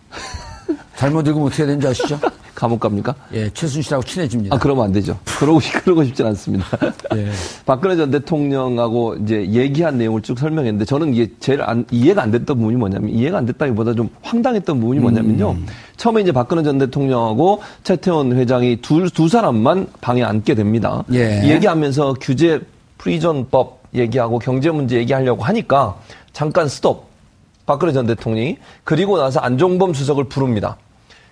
잘못 0.97 1.25
읽으면 1.25 1.47
어떻게 1.47 1.65
되는지 1.65 1.87
아시죠? 1.87 2.19
감옥 2.61 2.79
갑니까? 2.79 3.15
예, 3.33 3.49
최순실하고 3.49 4.03
친해집니다. 4.03 4.55
아, 4.55 4.59
그러면 4.59 4.85
안 4.85 4.91
되죠. 4.91 5.17
그러고, 5.39 5.59
싶- 5.59 5.73
그러고 5.83 6.03
싶진 6.03 6.27
않습니다. 6.27 6.63
예. 7.15 7.27
박근혜 7.65 7.95
전 7.95 8.11
대통령하고 8.11 9.15
이제 9.15 9.47
얘기한 9.49 9.97
내용을 9.97 10.21
쭉 10.21 10.37
설명했는데 10.37 10.85
저는 10.85 11.15
이게 11.15 11.31
제일 11.39 11.63
안- 11.63 11.85
이해가 11.89 12.21
안 12.21 12.29
됐던 12.29 12.55
부분이 12.57 12.77
뭐냐면 12.77 13.09
이해가 13.09 13.39
안 13.39 13.47
됐다기보다 13.47 13.95
좀 13.95 14.11
황당했던 14.21 14.79
부분이 14.79 14.99
뭐냐면요. 14.99 15.51
음. 15.53 15.65
처음에 15.97 16.21
이제 16.21 16.31
박근혜 16.31 16.61
전 16.61 16.77
대통령하고 16.77 17.63
최태원 17.83 18.33
회장이 18.33 18.77
두, 18.83 19.09
두 19.09 19.27
사람만 19.27 19.87
방에 19.99 20.21
앉게 20.23 20.53
됩니다. 20.53 21.03
예. 21.13 21.41
얘기하면서 21.49 22.17
규제 22.21 22.61
프리전법 22.99 23.81
얘기하고 23.95 24.37
경제 24.37 24.69
문제 24.69 24.97
얘기하려고 24.97 25.43
하니까 25.43 25.95
잠깐 26.31 26.67
스톱. 26.67 27.09
박근혜 27.65 27.91
전 27.91 28.05
대통령이 28.05 28.57
그리고 28.83 29.17
나서 29.17 29.39
안종범 29.39 29.95
수석을 29.95 30.25
부릅니다. 30.25 30.77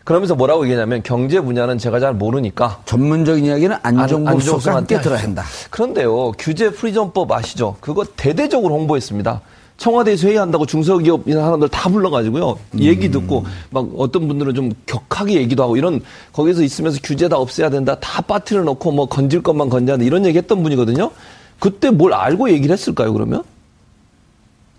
그러면서 0.04 0.34
뭐라고 0.36 0.64
얘기하냐면 0.66 1.04
경제 1.04 1.40
분야는 1.40 1.78
제가 1.78 2.00
잘 2.00 2.14
모르니까 2.14 2.82
전문적인 2.86 3.46
이야기는 3.46 3.78
안종범 3.84 4.28
안- 4.34 4.40
수석과 4.40 4.78
함께 4.78 5.00
들어야. 5.02 5.22
한다. 5.22 5.44
그런데요, 5.70 6.32
규제 6.40 6.72
프리전법 6.72 7.32
아시죠? 7.32 7.78
그거 7.80 8.04
대대적으로 8.16 8.74
홍보했습니다. 8.76 9.42
청와대에서 9.78 10.28
회의한다고 10.28 10.66
중소기업 10.66 11.24
이런 11.28 11.44
사람들 11.44 11.70
다 11.70 11.90
불러가지고요. 11.90 12.58
얘기 12.80 13.10
듣고 13.12 13.46
막 13.70 13.88
어떤 13.98 14.28
분들은 14.28 14.54
좀 14.54 14.72
격하게 14.86 15.36
얘기도 15.36 15.64
하고 15.64 15.78
이런 15.78 16.02
거기서 16.34 16.64
있으면서 16.64 17.00
규제 17.02 17.30
다 17.30 17.38
없애야 17.38 17.70
된다. 17.70 17.96
다 18.00 18.22
빠트려 18.22 18.64
놓고 18.64 18.92
뭐 18.92 19.06
건질 19.06 19.42
것만 19.42 19.70
건져야 19.70 19.96
된다. 19.96 20.06
이런 20.06 20.26
얘기 20.26 20.38
했던 20.38 20.64
분이거든요. 20.64 21.12
그때 21.60 21.92
뭘 21.92 22.14
알고 22.14 22.50
얘기를 22.50 22.74
했을까요, 22.74 23.14
그러면? 23.14 23.44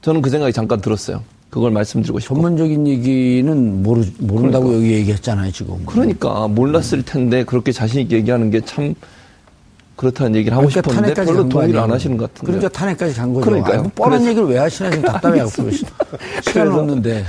저는 0.03 0.21
그 0.21 0.29
생각이 0.29 0.53
잠깐 0.53 0.81
들었어요. 0.83 1.23
그걸 1.51 1.71
말씀드리고 1.73 2.21
싶고. 2.21 2.35
전문적인 2.35 2.87
얘기는 2.87 3.83
모르, 3.83 4.05
모른다고 4.19 4.75
여기 4.75 4.93
얘기했잖아요, 4.93 5.51
지금. 5.53 5.85
그러니까 5.85 6.47
몰랐을 6.49 7.03
텐데 7.05 7.45
그렇게 7.45 7.73
자신 7.73 8.01
있게 8.03 8.17
얘기하는 8.17 8.51
게 8.51 8.61
참 8.65 8.95
그렇다는 9.97 10.35
얘기를 10.37 10.57
하고 10.57 10.67
그러니까 10.69 10.91
싶었는데 10.93 11.25
별로 11.27 11.47
동의를. 11.49 11.79
안 11.81 11.91
하시는 11.91 12.17
것 12.17 12.33
같은데. 12.33 12.47
그러니까 12.53 12.69
탄핵까지 12.71 13.15
간 13.15 13.35
거죠. 13.35 13.45
그러니까요. 13.45 13.75
아이고, 13.81 13.91
뻔한 13.95 14.21
그래서- 14.21 14.31
얘기를 14.31 14.49
왜 14.49 14.57
하시나 14.59 14.91
지금 14.91 15.05
답답해하고. 15.05 15.51
시간은 16.43 16.73
없는데. 16.73 17.25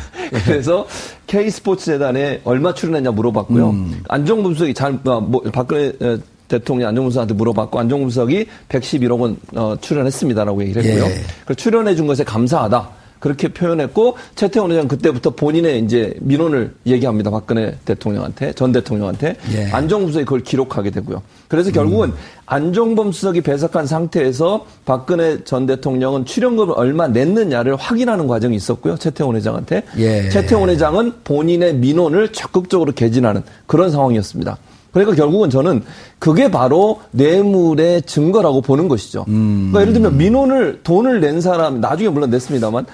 그래서 0.45 0.87
K스포츠 1.27 1.85
재단에 1.87 2.39
얼마 2.45 2.73
출연했냐 2.73 3.11
물어봤고요. 3.11 3.69
음. 3.71 4.01
안종범 4.07 4.53
수석이 4.53 4.73
잘, 4.73 4.97
어, 5.03 5.19
뭐, 5.19 5.41
박근혜 5.51 5.89
어, 5.99 6.17
대통령 6.47 6.87
안종범 6.89 7.11
수석한테 7.11 7.33
물어봤고, 7.33 7.77
안종범 7.77 8.09
수석이 8.09 8.45
111억 8.69 9.19
원 9.19 9.37
어, 9.55 9.75
출연했습니다라고 9.81 10.61
얘기를 10.63 10.81
했고요. 10.85 11.05
예. 11.11 11.21
그 11.45 11.53
출연해 11.55 11.95
준 11.95 12.07
것에 12.07 12.23
감사하다. 12.23 13.00
그렇게 13.21 13.47
표현했고, 13.47 14.15
최태원 14.35 14.71
회장 14.71 14.89
그때부터 14.89 15.29
본인의 15.29 15.79
이제 15.79 16.13
민원을 16.19 16.73
얘기합니다. 16.85 17.31
박근혜 17.31 17.77
대통령한테, 17.85 18.51
전 18.53 18.73
대통령한테. 18.73 19.37
예. 19.53 19.71
안종범 19.71 20.09
수석이 20.09 20.25
그걸 20.25 20.41
기록하게 20.41 20.89
되고요. 20.89 21.21
그래서 21.47 21.71
결국은 21.71 22.11
안종범 22.45 23.13
수석이 23.13 23.41
배석한 23.41 23.85
상태에서 23.85 24.65
박근혜 24.83 25.43
전 25.43 25.65
대통령은 25.65 26.25
출연금을 26.25 26.73
얼마 26.75 27.07
냈느냐를 27.07 27.75
확인하는 27.75 28.27
과정이 28.27 28.55
있었고요. 28.55 28.97
최태원 28.97 29.35
회장한테. 29.35 29.83
예. 29.97 30.27
최태원 30.29 30.69
회장은 30.69 31.13
본인의 31.23 31.75
민원을 31.75 32.33
적극적으로 32.33 32.91
개진하는 32.91 33.43
그런 33.67 33.91
상황이었습니다. 33.91 34.57
그러니까 34.91 35.15
결국은 35.15 35.49
저는 35.49 35.83
그게 36.19 36.51
바로 36.51 36.99
뇌물의 37.11 38.01
증거라고 38.01 38.61
보는 38.61 38.89
것이죠. 38.89 39.23
그러니까 39.23 39.81
예를 39.81 39.93
들면 39.93 40.17
민원을 40.17 40.81
돈을 40.83 41.21
낸 41.21 41.39
사람 41.39 41.79
나중에 41.79 42.09
물론 42.09 42.29
냈습니다만 42.29 42.85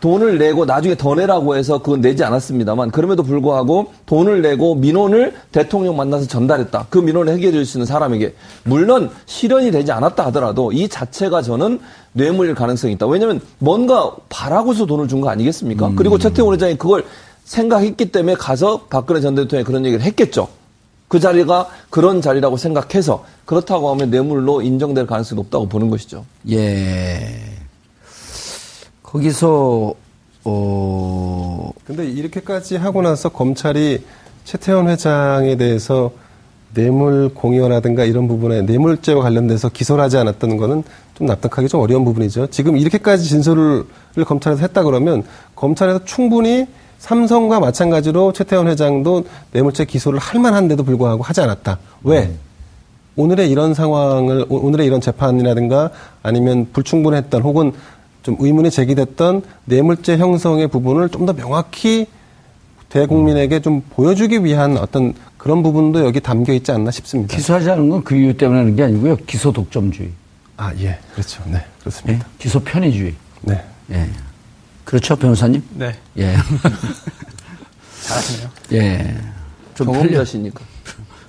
돈을 0.00 0.38
내고 0.38 0.64
나중에 0.64 0.96
더 0.96 1.14
내라고 1.14 1.56
해서 1.56 1.78
그건 1.78 2.00
내지 2.00 2.24
않았습니다만 2.24 2.90
그럼에도 2.90 3.22
불구하고 3.22 3.92
돈을 4.06 4.40
내고 4.42 4.74
민원을 4.74 5.34
대통령 5.52 5.96
만나서 5.96 6.26
전달했다. 6.26 6.86
그 6.90 6.98
민원을 6.98 7.32
해결해 7.34 7.52
줄 7.52 7.66
수 7.66 7.76
있는 7.78 7.86
사람에게 7.86 8.34
물론 8.64 9.10
실현이 9.26 9.70
되지 9.70 9.92
않았다 9.92 10.24
하더라도 10.26 10.72
이 10.72 10.88
자체가 10.88 11.42
저는 11.42 11.80
뇌물일 12.14 12.54
가능성이 12.54 12.94
있다. 12.94 13.06
왜냐하면 13.06 13.40
뭔가 13.58 14.12
바라고서 14.28 14.86
돈을 14.86 15.06
준 15.08 15.20
거 15.20 15.28
아니겠습니까? 15.28 15.92
그리고 15.96 16.16
최태원 16.18 16.54
회장이 16.54 16.78
그걸 16.78 17.04
생각했기 17.44 18.10
때문에 18.10 18.34
가서 18.36 18.86
박근혜 18.88 19.20
전 19.20 19.34
대통령이 19.34 19.64
그런 19.64 19.84
얘기를 19.84 20.02
했겠죠. 20.04 20.48
그 21.08 21.18
자리가 21.20 21.68
그런 21.90 22.22
자리라고 22.22 22.56
생각해서 22.56 23.24
그렇다고 23.44 23.90
하면 23.90 24.10
뇌물로 24.10 24.62
인정될 24.62 25.06
가능성이 25.06 25.36
높다고 25.42 25.68
보는 25.68 25.90
것이죠. 25.90 26.24
예. 26.50 27.59
거기서, 29.10 29.92
어, 30.44 31.70
근데 31.84 32.06
이렇게까지 32.06 32.76
하고 32.76 33.02
나서 33.02 33.28
검찰이 33.28 34.04
최태원 34.44 34.88
회장에 34.88 35.56
대해서 35.56 36.12
뇌물 36.74 37.30
공여라든가 37.34 38.04
이런 38.04 38.28
부분에 38.28 38.62
뇌물죄와 38.62 39.22
관련돼서 39.22 39.68
기소를 39.68 40.04
하지 40.04 40.16
않았다는 40.16 40.56
거는 40.56 40.84
좀 41.16 41.26
납득하기 41.26 41.68
좀 41.68 41.80
어려운 41.80 42.04
부분이죠. 42.04 42.46
지금 42.48 42.76
이렇게까지 42.76 43.24
진술을 43.24 43.84
검찰에서 44.24 44.62
했다 44.62 44.84
그러면 44.84 45.24
검찰에서 45.56 46.04
충분히 46.04 46.66
삼성과 46.98 47.58
마찬가지로 47.58 48.32
최태원 48.32 48.68
회장도 48.68 49.24
뇌물죄 49.52 49.84
기소를 49.86 50.20
할 50.20 50.40
만한데도 50.40 50.84
불구하고 50.84 51.24
하지 51.24 51.40
않았다. 51.40 51.78
왜? 52.04 52.30
오늘의 53.16 53.50
이런 53.50 53.74
상황을 53.74 54.46
오- 54.48 54.66
오늘의 54.66 54.86
이런 54.86 55.00
재판이라든가 55.00 55.90
아니면 56.22 56.68
불충분했던 56.72 57.42
혹은 57.42 57.72
좀 58.22 58.36
의문이 58.38 58.70
제기됐던 58.70 59.42
뇌물죄 59.64 60.16
형성의 60.18 60.68
부분을 60.68 61.08
좀 61.08 61.26
더 61.26 61.32
명확히 61.32 62.06
대국민에게 62.88 63.60
좀 63.60 63.82
보여주기 63.90 64.44
위한 64.44 64.76
어떤 64.76 65.14
그런 65.38 65.62
부분도 65.62 66.04
여기 66.04 66.20
담겨 66.20 66.52
있지 66.52 66.72
않나 66.72 66.90
싶습니다. 66.90 67.36
기소하지 67.36 67.70
않은 67.70 67.88
건 67.88 68.02
그 68.04 68.16
이유 68.16 68.36
때문에 68.36 68.58
하는 68.60 68.76
게 68.76 68.82
아니고요. 68.82 69.16
기소 69.26 69.52
독점주의. 69.52 70.10
아, 70.56 70.72
예. 70.80 70.98
그렇죠. 71.12 71.42
네. 71.46 71.56
예? 71.58 71.64
그렇습니다. 71.80 72.26
기소 72.38 72.60
편의주의. 72.60 73.14
네. 73.42 73.64
예. 73.92 74.10
그렇죠, 74.84 75.14
변호사님? 75.16 75.62
네. 75.76 75.94
예. 76.18 76.34
잘하시네요. 78.02 78.50
예. 78.72 79.16
좀 79.74 79.86
편리 79.86 80.08
경험자시니까. 80.10 80.60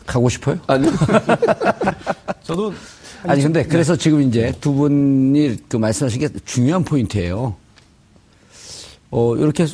가고 0.07 0.27
싶어요? 0.29 0.57
아니, 0.67 0.88
저도 2.43 2.74
아니 3.23 3.41
근데 3.43 3.63
그래서 3.63 3.95
지금 3.95 4.21
이제 4.21 4.53
두 4.61 4.73
분이 4.73 5.57
그 5.69 5.77
말씀하신 5.77 6.19
게 6.19 6.29
중요한 6.45 6.83
포인트예요. 6.83 7.55
어 9.11 9.35
이렇게 9.35 9.65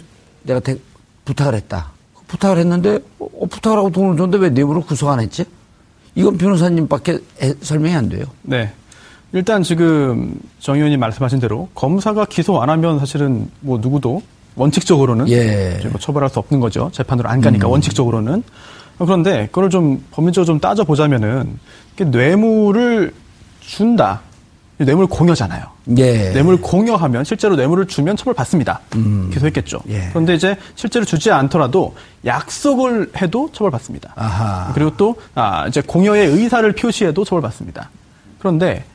내가 0.44 0.60
대- 0.60 0.78
부탁을 1.26 1.54
했다. 1.56 1.92
부탁을 2.28 2.58
했는데 2.58 3.00
어, 3.20 3.46
부탁을 3.50 3.78
하고 3.78 3.90
돈을 3.90 4.18
줬는데 4.18 4.38
왜 4.38 4.50
뇌물을 4.50 4.82
구속 4.82 5.10
안 5.10 5.20
했지? 5.20 5.46
이건 6.16 6.38
변호사님밖에 6.38 7.20
해- 7.42 7.54
설명이 7.62 7.96
안 7.96 8.10
돼요. 8.10 8.26
네. 8.42 8.72
일단 9.34 9.62
지금 9.62 10.36
정 10.60 10.76
의원님 10.76 11.00
말씀하신 11.00 11.40
대로 11.40 11.70
검사가 11.76 12.26
기소 12.26 12.62
안 12.62 12.70
하면 12.70 12.98
사실은 13.00 13.50
뭐 13.60 13.78
누구도 13.78 14.22
원칙적으로는 14.56 15.30
예. 15.30 15.80
뭐 15.90 16.00
처벌할 16.00 16.30
수 16.30 16.40
없는 16.40 16.60
거죠. 16.60 16.90
재판으로 16.94 17.30
안 17.30 17.42
가니까 17.42 17.68
원칙적으로는. 17.68 18.42
그런데 18.98 19.46
그걸 19.52 19.70
좀 19.70 20.04
법률적으로 20.10 20.46
좀 20.46 20.60
따져 20.60 20.84
보자면은 20.84 21.60
뇌물을 22.00 23.14
준다. 23.68 24.22
뇌물 24.80 25.08
공여잖아요. 25.08 25.64
예. 25.98 26.32
뇌물 26.34 26.62
공여하면 26.62 27.24
실제로 27.24 27.56
뇌물을 27.56 27.88
주면 27.88 28.16
처벌받습니다. 28.16 28.80
기소했겠죠. 29.34 29.80
예. 29.90 30.10
그런데 30.10 30.36
이제 30.36 30.56
실제로 30.76 31.04
주지 31.04 31.32
않더라도 31.32 31.96
약속을 32.26 33.12
해도 33.20 33.50
처벌받습니다. 33.52 34.14
아하. 34.16 34.72
그리고 34.74 34.92
또 34.96 35.16
아, 35.34 35.66
이제 35.68 35.82
공여의 35.82 36.28
의사를 36.28 36.72
표시해도 36.74 37.24
처벌받습니다. 37.26 37.90
그런데 38.40 38.86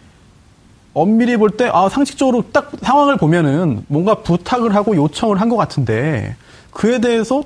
엄밀히 0.95 1.37
볼 1.37 1.51
때 1.57 1.69
아, 1.73 1.89
상식적으로 1.89 2.45
딱 2.53 2.71
상황을 2.81 3.17
보면은 3.17 3.85
뭔가 3.89 4.15
부탁을 4.17 4.75
하고 4.77 4.95
요청을 4.95 5.41
한 5.41 5.49
것 5.49 5.57
같은데 5.57 6.37
그에 6.71 7.01
대해서 7.01 7.43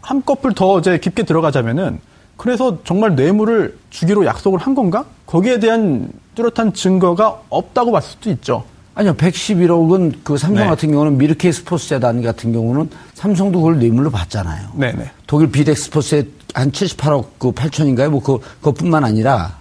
한꺼풀 0.00 0.52
더 0.54 0.80
이제 0.80 0.98
깊게 0.98 1.22
들어가자면은 1.22 2.00
그래서 2.38 2.78
정말 2.84 3.14
뇌물을 3.16 3.76
주기로 3.90 4.24
약속을 4.24 4.60
한 4.60 4.74
건가? 4.74 5.04
거기에 5.26 5.58
대한 5.58 6.10
뚜렷한 6.36 6.72
증거가 6.72 7.42
없다고 7.50 7.92
봤을 7.92 8.12
수도 8.12 8.30
있죠. 8.30 8.64
아니요, 8.94 9.14
111억은 9.14 10.20
그 10.24 10.38
삼성 10.38 10.64
네. 10.64 10.70
같은 10.70 10.90
경우는 10.92 11.18
미르케이 11.18 11.52
스포츠 11.52 11.88
재단 11.88 12.22
같은 12.22 12.52
경우는 12.52 12.88
삼성도 13.14 13.58
그걸 13.60 13.78
뇌물로 13.80 14.10
받잖아요. 14.10 14.70
네 14.74 14.92
네. 14.92 15.10
독일 15.26 15.50
비덱 15.50 15.76
스포츠에 15.76 16.24
한 16.54 16.70
78억 16.72 17.26
그 17.38 17.52
8천인가요? 17.52 18.08
뭐 18.08 18.22
그, 18.22 18.38
그것뿐만 18.60 19.04
아니라 19.04 19.58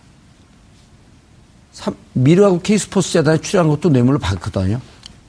삼- 1.71 1.95
미르하고 2.13 2.59
K 2.61 2.77
스포츠 2.77 3.11
재단에 3.13 3.37
출연한 3.39 3.69
것도 3.71 3.89
뇌물로 3.89 4.17
받거든요. 4.19 4.79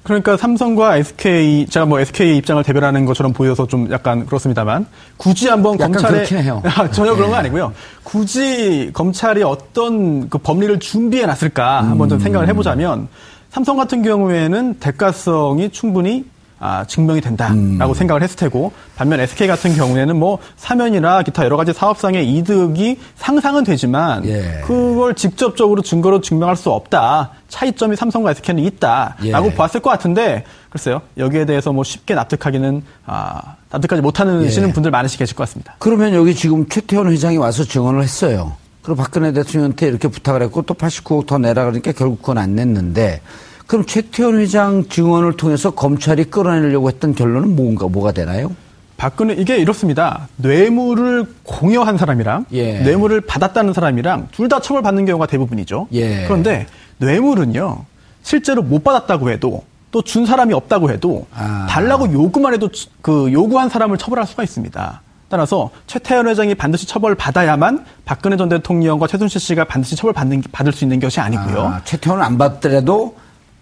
그러니까 0.08 0.38
삼성과 0.38 0.96
SK 0.96 1.66
제가 1.66 1.84
뭐 1.84 2.00
SK 2.00 2.38
입장을 2.38 2.62
대변하는 2.62 3.04
것처럼 3.04 3.34
보여서 3.34 3.66
좀 3.66 3.90
약간 3.90 4.24
그렇습니다만 4.24 4.86
굳이 5.18 5.48
한번 5.48 5.76
검찰에. 5.76 6.24
아, 6.64 6.90
전혀 6.90 7.14
그런 7.14 7.28
거 7.28 7.34
네. 7.34 7.40
아니고요. 7.40 7.72
굳이 8.04 8.90
검찰이 8.94 9.42
어떤 9.42 10.30
그 10.30 10.38
법리를 10.38 10.78
준비해 10.78 11.26
놨을까 11.26 11.82
한번 11.82 12.08
좀 12.08 12.18
생각을 12.20 12.48
해보자면 12.48 13.08
삼성 13.50 13.76
같은 13.76 14.02
경우에는 14.02 14.74
대가성이 14.80 15.68
충분히 15.70 16.24
아, 16.60 16.84
증명이 16.86 17.20
된다라고 17.20 17.92
음. 17.92 17.94
생각을 17.94 18.22
했을 18.22 18.36
테고 18.36 18.72
반면 18.96 19.20
SK 19.20 19.46
같은 19.46 19.74
경우에는 19.76 20.16
뭐 20.16 20.38
사면이나 20.56 21.22
기타 21.22 21.44
여러 21.44 21.56
가지 21.56 21.72
사업상의 21.72 22.28
이득이 22.34 22.98
상상은 23.16 23.62
되지만 23.64 24.24
예. 24.26 24.62
그걸 24.64 25.14
직접적으로 25.14 25.82
증거로 25.82 26.20
증명할 26.20 26.56
수 26.56 26.70
없다. 26.70 27.30
차이점이 27.48 27.96
삼성과 27.96 28.32
SK는 28.32 28.64
있다라고 28.64 29.46
예. 29.46 29.54
봤을 29.54 29.80
것 29.80 29.90
같은데 29.90 30.44
글쎄요 30.68 31.00
여기에 31.16 31.46
대해서 31.46 31.72
뭐 31.72 31.84
쉽게 31.84 32.14
납득하기는 32.14 32.82
아, 33.06 33.56
납득하지 33.70 34.02
못하는 34.02 34.44
예. 34.44 34.50
시는 34.50 34.72
분들 34.72 34.90
많으시 34.90 35.16
계실 35.16 35.36
것 35.36 35.44
같습니다. 35.44 35.76
그러면 35.78 36.12
여기 36.14 36.34
지금 36.34 36.68
최태원 36.68 37.10
회장이 37.10 37.36
와서 37.36 37.64
증언을 37.64 38.02
했어요. 38.02 38.56
그리고 38.82 39.02
박근혜 39.02 39.32
대통령한테 39.32 39.86
이렇게 39.86 40.08
부탁을 40.08 40.42
했고 40.42 40.62
또 40.62 40.74
89억 40.74 41.26
더 41.26 41.38
내라 41.38 41.64
그러니까 41.64 41.92
결국 41.92 42.20
그건 42.20 42.38
안 42.38 42.54
냈는데 42.54 43.20
그럼 43.68 43.84
최태원 43.84 44.38
회장 44.40 44.88
증언을 44.88 45.34
통해서 45.36 45.70
검찰이 45.72 46.24
끌어내려고 46.24 46.88
했던 46.88 47.14
결론은 47.14 47.54
뭔가 47.54 47.86
뭐가 47.86 48.12
되나요? 48.12 48.50
박근혜 48.96 49.34
이게 49.34 49.58
이렇습니다. 49.58 50.26
뇌물을 50.36 51.26
공여한 51.44 51.98
사람이랑 51.98 52.46
예. 52.52 52.80
뇌물을 52.80 53.20
받았다는 53.20 53.74
사람이랑 53.74 54.28
둘 54.32 54.48
다 54.48 54.60
처벌받는 54.60 55.04
경우가 55.04 55.26
대부분이죠. 55.26 55.86
예. 55.92 56.24
그런데 56.24 56.66
뇌물은요 56.96 57.84
실제로 58.22 58.62
못 58.62 58.82
받았다고 58.82 59.30
해도 59.30 59.62
또 59.90 60.00
준 60.02 60.24
사람이 60.26 60.52
없다고 60.54 60.90
해도 60.90 61.26
아. 61.34 61.66
달라고 61.68 62.10
요구만 62.12 62.54
해도 62.54 62.70
치- 62.72 62.88
그 63.02 63.30
요구한 63.32 63.68
사람을 63.68 63.98
처벌할 63.98 64.26
수가 64.26 64.42
있습니다. 64.42 65.02
따라서 65.28 65.70
최태원 65.86 66.26
회장이 66.28 66.54
반드시 66.54 66.86
처벌 66.86 67.14
받아야만 67.14 67.84
박근혜 68.06 68.36
전 68.38 68.48
대통령과 68.48 69.06
최순실 69.06 69.40
씨가 69.40 69.64
반드시 69.64 69.94
처벌 69.94 70.14
받는 70.14 70.42
받을 70.52 70.72
수 70.72 70.84
있는 70.84 70.98
것이 71.00 71.20
아니고요. 71.20 71.60
아, 71.60 71.80
최태원은 71.84 72.24
안 72.24 72.38
받더라도 72.38 73.14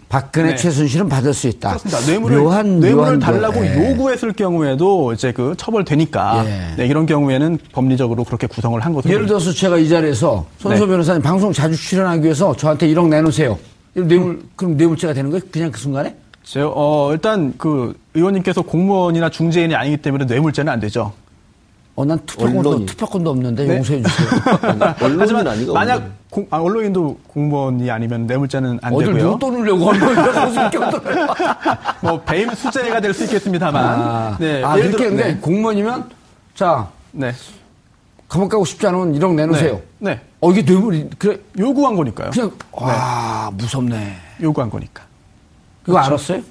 박근혜 0.08 0.50
네. 0.50 0.56
최순실은 0.56 1.08
받을 1.08 1.34
수 1.34 1.48
있다. 1.48 1.76
그렇습니다. 1.76 2.00
뇌물을, 2.12 2.38
묘한 2.38 2.80
뇌물을 2.80 2.94
묘한 2.94 3.18
달라고 3.18 3.60
거, 3.60 3.66
예. 3.66 3.90
요구했을 3.90 4.32
경우에도 4.32 5.12
이제 5.12 5.32
그 5.32 5.54
처벌되니까 5.56 6.44
예. 6.46 6.74
네, 6.76 6.86
이런 6.86 7.06
경우에는 7.06 7.58
법리적으로 7.72 8.22
그렇게 8.24 8.46
구성을 8.46 8.78
한 8.80 8.92
것으로 8.92 9.12
예를 9.12 9.26
들어서 9.26 9.52
제가 9.52 9.78
이 9.78 9.88
자리에서 9.88 10.46
손소 10.58 10.84
네. 10.84 10.90
변호사님 10.90 11.22
방송 11.22 11.52
자주 11.52 11.76
출연하기 11.76 12.22
위해서 12.22 12.54
저한테 12.54 12.86
1억 12.88 13.08
내놓으세요. 13.08 13.58
뇌물 13.94 14.42
그럼 14.54 14.76
뇌물죄가 14.76 15.12
되는 15.12 15.30
거예요? 15.30 15.42
그냥 15.50 15.72
그 15.72 15.80
순간에? 15.80 16.14
제, 16.44 16.60
어, 16.62 17.10
일단 17.12 17.54
그 17.58 17.94
의원님께서 18.14 18.62
공무원이나 18.62 19.30
중재인이 19.30 19.74
아니기 19.74 19.96
때문에 19.96 20.26
뇌물죄는 20.26 20.72
안 20.72 20.78
되죠. 20.78 21.12
어, 21.96 22.04
난 22.04 22.18
투표권도. 22.26 22.84
투표권도 22.84 23.30
없는데 23.30 23.64
네. 23.64 23.76
용서해 23.76 24.02
주세요. 24.02 24.28
하지만 25.18 25.48
아니고 25.48 25.72
만약 25.72 26.02
공, 26.28 26.46
아, 26.50 26.58
언론인도 26.58 27.18
공무원이 27.26 27.90
아니면 27.90 28.26
뇌물죄는 28.26 28.78
안 28.82 28.92
어딜 28.92 29.06
되고요. 29.14 29.22
누구 29.22 29.38
떠누려고 29.38 29.88
언론이라고 29.88 30.46
무슨 30.46 30.70
껴들어요. 30.70 31.26
뭐 32.02 32.20
배임 32.22 32.54
수재가 32.54 33.00
될 33.00 33.14
수 33.14 33.24
있겠습습니다만. 33.24 33.82
아, 33.84 34.36
네, 34.38 34.62
아 34.62 34.74
들어- 34.76 34.96
근데 34.98 35.24
네. 35.32 35.36
공무원이면 35.40 36.10
자 36.54 36.86
네. 37.12 37.32
감옥 38.28 38.50
가고 38.50 38.66
싶지 38.66 38.86
않으면 38.86 39.14
1억 39.18 39.34
내놓으세요. 39.34 39.80
네. 39.98 40.10
네. 40.10 40.20
어 40.40 40.50
이게 40.50 40.60
뇌물이 40.60 41.08
그래 41.18 41.38
요구한 41.58 41.96
거니까요. 41.96 42.30
그냥 42.30 42.50
와 42.72 43.50
무섭네. 43.54 44.16
요구한 44.42 44.68
거니까. 44.68 45.02
그거 45.82 45.96
알았어요? 45.96 46.42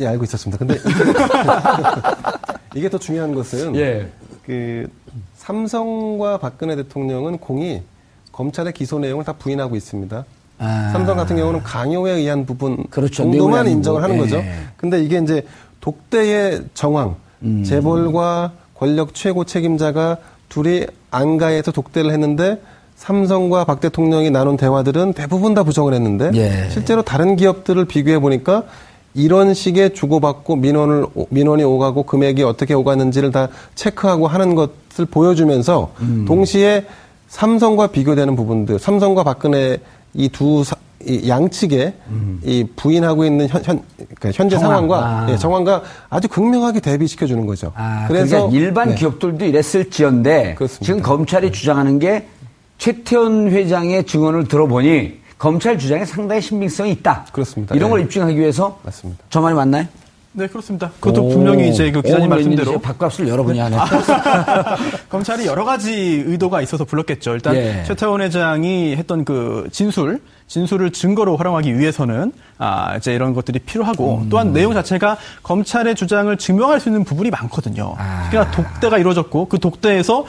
예, 0.00 0.06
알고 0.06 0.24
있었습니다. 0.24 0.58
근데 0.64 0.78
이게 2.74 2.88
더 2.88 2.96
중요한 2.98 3.34
것은 3.34 3.74
예. 3.76 4.08
그 4.46 4.88
삼성과 5.34 6.38
박근혜 6.38 6.76
대통령은 6.76 7.38
공이 7.38 7.82
검찰의 8.30 8.72
기소 8.72 8.98
내용을 8.98 9.24
다 9.24 9.32
부인하고 9.32 9.74
있습니다. 9.74 10.24
아. 10.58 10.90
삼성 10.92 11.16
같은 11.16 11.36
경우는 11.36 11.62
강요에 11.62 12.12
의한 12.12 12.46
부분 12.46 12.84
그렇죠. 12.90 13.24
정도만 13.24 13.66
인정을 13.66 14.02
하는 14.02 14.14
아니고. 14.14 14.24
거죠. 14.24 14.36
예. 14.38 14.52
근데 14.76 15.02
이게 15.02 15.18
이제 15.18 15.44
독대의 15.80 16.64
정황, 16.74 17.16
음. 17.42 17.64
재벌과 17.64 18.52
권력 18.74 19.14
최고 19.14 19.44
책임자가 19.44 20.18
둘이 20.48 20.86
안가에서 21.10 21.72
독대를 21.72 22.12
했는데 22.12 22.60
삼성과 22.94 23.64
박 23.64 23.80
대통령이 23.80 24.30
나눈 24.30 24.56
대화들은 24.56 25.12
대부분 25.12 25.54
다 25.54 25.62
부정을 25.64 25.92
했는데 25.92 26.30
예. 26.34 26.70
실제로 26.70 27.02
다른 27.02 27.36
기업들을 27.36 27.84
비교해 27.84 28.18
보니까 28.18 28.62
이런 29.16 29.54
식의 29.54 29.94
주고받고 29.94 30.56
민원을 30.56 31.06
민원이 31.30 31.64
오가고 31.64 32.02
금액이 32.04 32.42
어떻게 32.42 32.74
오갔는지를 32.74 33.32
다 33.32 33.48
체크하고 33.74 34.28
하는 34.28 34.54
것을 34.54 35.06
보여주면서 35.10 35.92
음. 36.00 36.24
동시에 36.28 36.84
삼성과 37.28 37.88
비교되는 37.88 38.36
부분들, 38.36 38.78
삼성과 38.78 39.24
박근혜 39.24 39.78
이두 40.14 40.64
양측에 41.26 41.94
이 42.44 42.66
부인하고 42.76 43.24
있는 43.24 43.48
현, 43.48 43.62
현, 43.64 43.82
그러니까 43.96 44.30
현재 44.32 44.56
음. 44.56 44.60
정황. 44.60 44.60
상황과 44.60 44.98
아. 44.98 45.26
예, 45.30 45.36
정황과 45.36 45.82
아주 46.10 46.28
극명하게 46.28 46.80
대비시켜 46.80 47.26
주는 47.26 47.46
거죠. 47.46 47.72
아, 47.74 48.06
그래서 48.08 48.50
일반 48.50 48.90
네. 48.90 48.94
기업들도 48.96 49.44
이랬을지언데 49.44 50.54
그렇습니다. 50.56 50.84
지금 50.84 51.00
검찰이 51.02 51.52
주장하는 51.52 51.98
게 51.98 52.26
최태원 52.78 53.50
회장의 53.50 54.04
증언을 54.04 54.48
들어보니 54.48 55.25
검찰 55.38 55.78
주장에 55.78 56.04
상당히 56.04 56.40
신빙성이 56.40 56.92
있다. 56.92 57.26
그렇습니다. 57.32 57.74
이런 57.74 57.90
걸 57.90 58.00
예. 58.00 58.04
입증하기 58.04 58.38
위해서 58.38 58.78
맞습니다. 58.84 59.22
저 59.28 59.40
말이 59.40 59.54
맞나요? 59.54 59.86
네, 60.32 60.46
그렇습니다. 60.48 60.90
그것도 61.00 61.28
분명히 61.30 61.70
이제 61.70 61.90
그 61.90 62.02
기자님? 62.02 62.28
말씀대로 62.28 62.78
밥값을 62.78 63.26
여러 63.26 63.42
분이 63.42 63.58
하네. 63.58 63.74
검찰이 65.08 65.46
여러 65.46 65.64
가지 65.64 66.22
의도가 66.26 66.60
있어서 66.60 66.84
불렀겠죠. 66.84 67.32
일단 67.32 67.56
예. 67.56 67.82
최태원 67.86 68.20
회장이 68.20 68.96
했던 68.96 69.24
그 69.24 69.66
진술, 69.72 70.20
진술을 70.46 70.90
증거로 70.90 71.38
활용하기 71.38 71.78
위해서는 71.78 72.32
아 72.58 72.96
이제 72.98 73.14
이런 73.14 73.32
것들이 73.32 73.60
필요하고 73.60 74.18
음. 74.24 74.28
또한 74.28 74.52
내용 74.52 74.74
자체가 74.74 75.16
검찰의 75.42 75.94
주장을 75.94 76.36
증명할 76.36 76.80
수 76.80 76.90
있는 76.90 77.04
부분이 77.04 77.30
많거든요. 77.30 77.94
아. 77.96 78.24
특히나 78.24 78.50
독대가 78.50 78.98
이루어졌고 78.98 79.48
그 79.48 79.58
독대에서 79.58 80.26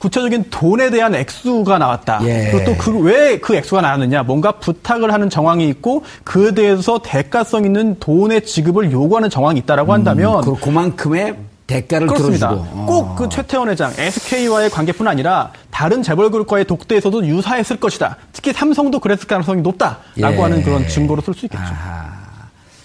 구체적인 0.00 0.46
돈에 0.48 0.88
대한 0.90 1.14
액수가 1.14 1.76
나왔다. 1.78 2.20
예. 2.24 2.50
그리고 2.50 2.64
또 2.64 2.76
그왜그 2.78 3.54
액수가 3.54 3.82
나왔느냐? 3.82 4.22
뭔가 4.22 4.52
부탁을 4.52 5.12
하는 5.12 5.28
정황이 5.28 5.68
있고 5.68 6.04
그에 6.24 6.52
대해서 6.52 7.00
대가성 7.04 7.66
있는 7.66 7.98
돈의 8.00 8.46
지급을 8.46 8.90
요구하는 8.92 9.28
정황이 9.28 9.60
있다라고 9.60 9.92
한다면 9.92 10.40
그, 10.40 10.54
그만큼의 10.54 11.36
대가를 11.66 12.06
그렇습니다. 12.06 12.50
어. 12.50 12.86
꼭그 12.88 13.28
최태원 13.28 13.68
회장, 13.68 13.92
SK와의 13.96 14.70
관계뿐 14.70 15.06
아니라 15.06 15.52
다른 15.70 16.02
재벌 16.02 16.30
그룹과의 16.30 16.64
독대에서도 16.64 17.26
유사했을 17.26 17.76
것이다. 17.76 18.16
특히 18.32 18.54
삼성도 18.54 19.00
그랬을 19.00 19.28
가능성이 19.28 19.60
높다라고 19.60 20.00
예. 20.18 20.24
하는 20.24 20.62
그런 20.62 20.88
증거로 20.88 21.20
쓸 21.20 21.34
수 21.34 21.44
있겠죠. 21.44 21.62
아하. 21.62 22.10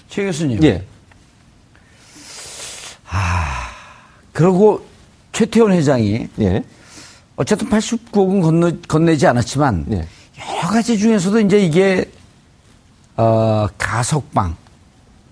최 0.09 0.25
교수님. 0.25 0.61
예. 0.63 0.83
그리고 4.33 4.85
최태원 5.31 5.71
회장이 5.71 6.27
예. 6.41 6.63
어쨌든 7.37 7.69
89억은 7.69 8.41
건너, 8.41 8.71
건네지 8.87 9.27
않았지만 9.27 9.85
예. 9.91 10.07
여러 10.57 10.67
가지 10.69 10.97
중에서도 10.97 11.39
이제 11.41 11.59
이게 11.59 12.09
어, 13.17 13.67
가석방 13.77 14.55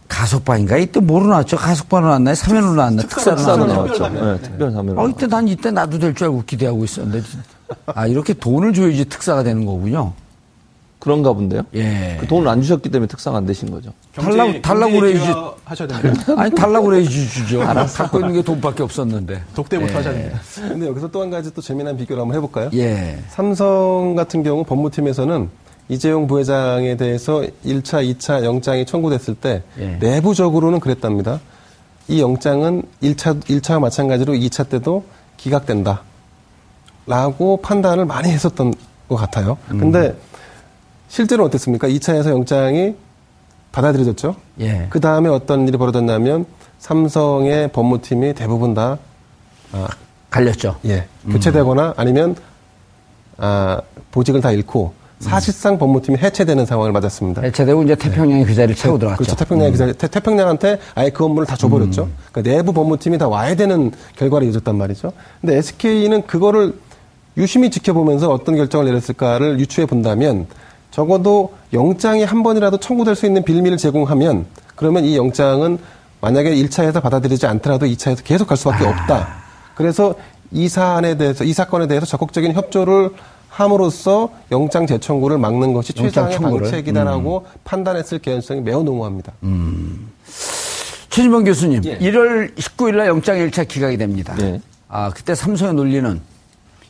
가석방인가 0.08 0.78
이때 0.78 1.00
뭐로 1.00 1.28
나왔죠? 1.28 1.58
가석방으로 1.58 2.08
나왔나요? 2.08 2.36
사면으로 2.36 2.74
나왔나요? 2.76 3.08
특사로 3.08 3.42
나왔나요? 3.42 3.68
나왔죠. 3.86 4.04
예, 4.06 4.42
특별 4.42 4.72
사면으로. 4.72 5.02
어, 5.02 5.10
이때 5.10 5.28
난 5.28 5.48
이때 5.48 5.72
나도 5.72 5.98
될 6.00 6.14
줄 6.14 6.26
알고 6.28 6.44
기대하고 6.46 6.84
있었는데 6.84 7.26
아 7.88 8.06
이렇게 8.06 8.34
돈을 8.34 8.74
줘야지 8.74 9.06
특사가 9.06 9.44
되는 9.44 9.66
거군요. 9.66 10.14
그런가 11.04 11.34
본데요. 11.34 11.64
예. 11.76 12.16
그 12.18 12.26
돈을 12.28 12.48
안 12.48 12.62
주셨기 12.62 12.88
때문에 12.88 13.08
특사가 13.10 13.36
안 13.38 13.46
되신 13.46 13.70
거죠. 13.70 13.92
달라고- 14.16 14.62
달라고 14.62 15.00
그래야지. 15.02 15.34
하셔야 15.66 15.86
됩니다. 15.90 16.24
아니 16.42 16.56
달라고 16.56 16.86
그래 16.88 17.04
주죠. 17.04 17.60
갖고 17.60 18.20
있는 18.22 18.32
게 18.36 18.42
돈밖에 18.42 18.84
없었는데. 18.84 19.44
독대부터 19.54 19.98
하셔야 19.98 20.14
됩니다. 20.14 20.40
근데 20.56 20.88
여기서 20.88 21.12
또 21.12 21.22
한 21.22 21.30
가지 21.30 21.54
또 21.54 21.62
재미난 21.62 21.98
비교를 21.98 22.22
한번 22.22 22.38
해 22.38 22.40
볼까요? 22.40 22.70
예. 22.74 23.18
삼성 23.28 24.16
같은 24.16 24.44
경우 24.44 24.64
법무팀에서는 24.64 25.50
이재용 25.90 26.26
부회장에 26.28 26.96
대해서 26.96 27.44
1차, 27.66 28.02
2차 28.18 28.46
영장이 28.46 28.86
청구됐을 28.86 29.36
때 29.36 29.62
예. 29.80 29.98
내부적으로는 30.00 30.80
그랬답니다. 30.80 31.42
이 32.08 32.22
영장은 32.22 32.84
1차, 33.02 33.42
1차와 33.44 33.82
마찬가지로 33.82 34.36
2차 34.36 34.70
때도 34.70 35.04
기각된다. 35.36 36.02
라고 37.06 37.58
판단을 37.58 38.06
많이 38.06 38.30
했었던 38.32 38.74
것 39.10 39.16
같아요. 39.18 39.58
근데 39.68 40.16
실제로 41.14 41.46
어땠습니까? 41.46 41.88
2차에서 41.90 42.30
영장이 42.30 42.96
받아들여졌죠? 43.72 44.36
예. 44.62 44.88
그 44.90 45.00
다음에 45.00 45.30
어떤 45.30 45.68
일이 45.68 45.78
벌어졌냐면 45.78 46.48
삼성의 46.80 47.68
법무팀이 47.68 48.34
대부분 48.34 48.74
다 48.74 48.98
갈렸죠. 50.32 50.78
예, 50.86 51.06
교체되거나 51.30 51.94
아니면 51.98 52.36
아, 53.38 53.80
보직을 54.10 54.42
다 54.42 54.52
잃고 54.52 54.94
사실상 55.20 55.78
법무팀이 55.78 56.18
해체되는 56.18 56.66
상황을 56.66 56.92
맞았습니다. 56.92 57.44
해체되고 57.44 57.84
이제 57.84 57.94
태평양이 57.94 58.44
그 58.44 58.56
자리를 58.56 58.76
채워 58.76 58.98
들어갔죠. 58.98 59.24
그렇죠. 59.24 59.36
태평양 59.36 59.72
기자 59.72 59.94
태, 59.94 60.08
태평양한테 60.08 60.80
아예 60.96 61.12
그 61.12 61.24
업무를 61.24 61.46
다 61.46 61.56
줘버렸죠. 61.56 62.10
그러니까 62.32 62.56
내부 62.56 62.74
법무팀이 62.74 63.20
다 63.20 63.28
와야 63.28 63.56
되는 63.56 63.92
결과를 64.16 64.48
이어졌단 64.48 64.76
말이죠. 64.76 65.14
근데 65.42 65.58
SK는 65.58 66.26
그거를 66.26 66.74
유심히 67.38 67.70
지켜보면서 67.70 68.32
어떤 68.32 68.56
결정을 68.56 68.88
내렸을까를 68.88 69.60
유추해 69.60 69.86
본다면 69.86 70.48
적어도 71.04 71.52
영장이 71.74 72.24
한 72.24 72.44
번이라도 72.44 72.78
청구될 72.78 73.16
수 73.16 73.26
있는 73.26 73.44
빌미를 73.44 73.78
제공하면 73.78 74.46
그러면 74.76 75.04
이 75.06 75.18
영장은 75.18 75.80
만약에 76.22 76.54
1차에서 76.54 77.02
받아들이지 77.02 77.48
않더라도 77.48 77.88
2차에서 77.88 78.24
계속 78.24 78.48
갈 78.48 78.58
수밖에 78.58 78.86
없다. 78.86 79.28
그래서 79.74 80.14
이 80.52 80.70
사안에 80.70 81.18
대해서 81.18 81.44
이 81.46 81.52
사건에 81.52 81.88
대해서 81.88 82.06
적극적인 82.06 82.54
협조를 82.54 83.10
함으로써 83.50 84.30
영장 84.52 84.86
재청구를 84.86 85.40
막는 85.40 85.74
것이 85.74 85.94
영장 85.98 86.10
최상의 86.30 86.38
청구를? 86.38 86.66
방책이다라고 86.68 87.48
판단했을 87.64 88.20
개연성이 88.20 88.62
매우 88.62 88.84
농후합니다. 88.84 89.34
최진범 91.10 91.44
교수님, 91.44 91.82
예. 91.86 91.98
1월 91.98 92.56
19일 92.56 92.96
날 92.98 93.08
영장 93.08 93.38
1차 93.38 93.68
기각이 93.68 93.98
됩니다. 93.98 94.36
예. 94.42 94.62
아, 94.90 95.10
그때 95.10 95.34
삼성의 95.34 95.74
논리는 95.74 96.22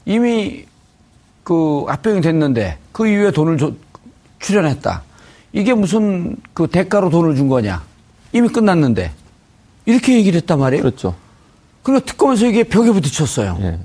이미 0.05 0.65
그 1.43 1.85
합병이 1.87 2.19
됐는데 2.19 2.77
그 2.91 3.07
이후에 3.07 3.31
돈을 3.31 3.57
줘- 3.57 3.71
출연했다. 4.43 5.01
이게 5.53 5.73
무슨 5.73 6.35
그 6.53 6.67
대가로 6.67 7.09
돈을 7.09 7.35
준 7.35 7.47
거냐. 7.47 7.83
이미 8.31 8.47
끝났는데. 8.49 9.11
이렇게 9.85 10.15
얘기를 10.15 10.39
했단 10.41 10.59
말이에요. 10.59 10.83
그렇죠. 10.83 11.15
그리고 11.81 12.05
특검에서 12.05 12.45
이게 12.45 12.63
벽에 12.63 12.91
부딪혔어요. 12.91 13.57
예. 13.61 13.79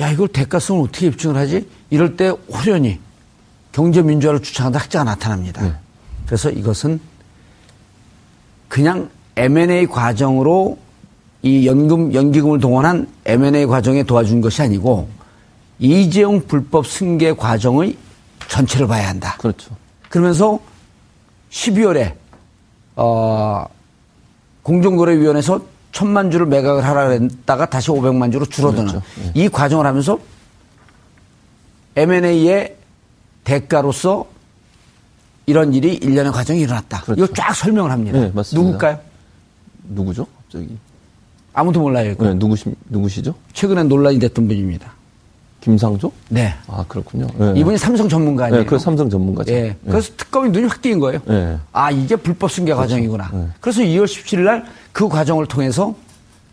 야, 0.00 0.10
이걸 0.10 0.28
대가성을 0.28 0.82
어떻게 0.82 1.06
입증을 1.06 1.36
하지? 1.36 1.68
이럴 1.90 2.16
때 2.16 2.28
호련히 2.28 2.98
경제민주화를 3.72 4.42
주창하는 4.42 4.78
학자가 4.78 5.04
나타납니다. 5.04 5.62
네. 5.62 5.72
그래서 6.26 6.50
이것은 6.50 7.00
그냥 8.68 9.08
M&A 9.36 9.86
과정으로 9.86 10.78
이 11.42 11.66
연금, 11.66 12.12
연기금을 12.12 12.60
동원한 12.60 13.08
M&A 13.24 13.66
과정에 13.66 14.02
도와준 14.02 14.40
것이 14.40 14.62
아니고 14.62 15.08
이재용 15.78 16.46
불법 16.46 16.86
승계 16.86 17.32
과정의 17.34 17.96
전체를 18.48 18.86
봐야 18.86 19.08
한다. 19.08 19.36
그렇죠. 19.38 19.74
그러면서 20.12 20.60
12월에 21.50 22.12
어, 22.96 23.64
공정거래위원회에서 24.62 25.64
천만 25.90 26.30
주를 26.30 26.44
매각을 26.46 26.84
하라 26.84 27.08
했다가 27.08 27.66
다시 27.70 27.88
500만 27.88 28.30
주로 28.30 28.44
줄어드는 28.44 28.88
그렇죠. 28.88 29.02
예. 29.24 29.32
이 29.34 29.48
과정을 29.48 29.86
하면서 29.86 30.18
M&A의 31.96 32.76
대가로서 33.44 34.26
이런 35.46 35.72
일이 35.72 35.94
일련의 35.94 36.30
과정이 36.30 36.60
일어났다. 36.60 37.00
그렇죠. 37.02 37.24
이거 37.24 37.32
쫙 37.34 37.54
설명을 37.54 37.90
합니다. 37.90 38.20
네, 38.20 38.30
맞습니다. 38.34 38.66
누굴까요? 38.66 39.00
누구죠? 39.88 40.26
갑자기. 40.36 40.76
아무도 41.54 41.80
몰라요. 41.80 42.14
네, 42.18 42.34
누구시, 42.34 42.74
누구시죠? 42.90 43.34
최근에 43.54 43.84
논란이 43.84 44.18
됐던 44.18 44.46
분입니다. 44.46 44.92
김상조? 45.62 46.12
네. 46.28 46.52
아, 46.66 46.84
그렇군요. 46.88 47.26
예. 47.40 47.52
이분이 47.58 47.78
삼성 47.78 48.08
전문가 48.08 48.46
아니에요? 48.46 48.62
네, 48.62 48.66
그 48.68 48.78
삼성 48.78 49.08
전문가죠. 49.08 49.52
예. 49.52 49.76
그래서 49.86 50.10
특검이 50.16 50.50
눈이 50.50 50.66
확 50.66 50.82
띄인 50.82 50.98
거예요. 50.98 51.20
예. 51.30 51.56
아, 51.72 51.90
이게 51.90 52.16
불법 52.16 52.50
승계 52.50 52.74
과정이구나. 52.74 53.30
예. 53.32 53.46
그래서 53.60 53.80
2월 53.80 54.04
17일 54.04 54.40
날 54.40 54.64
그 54.92 55.08
과정을 55.08 55.46
통해서 55.46 55.94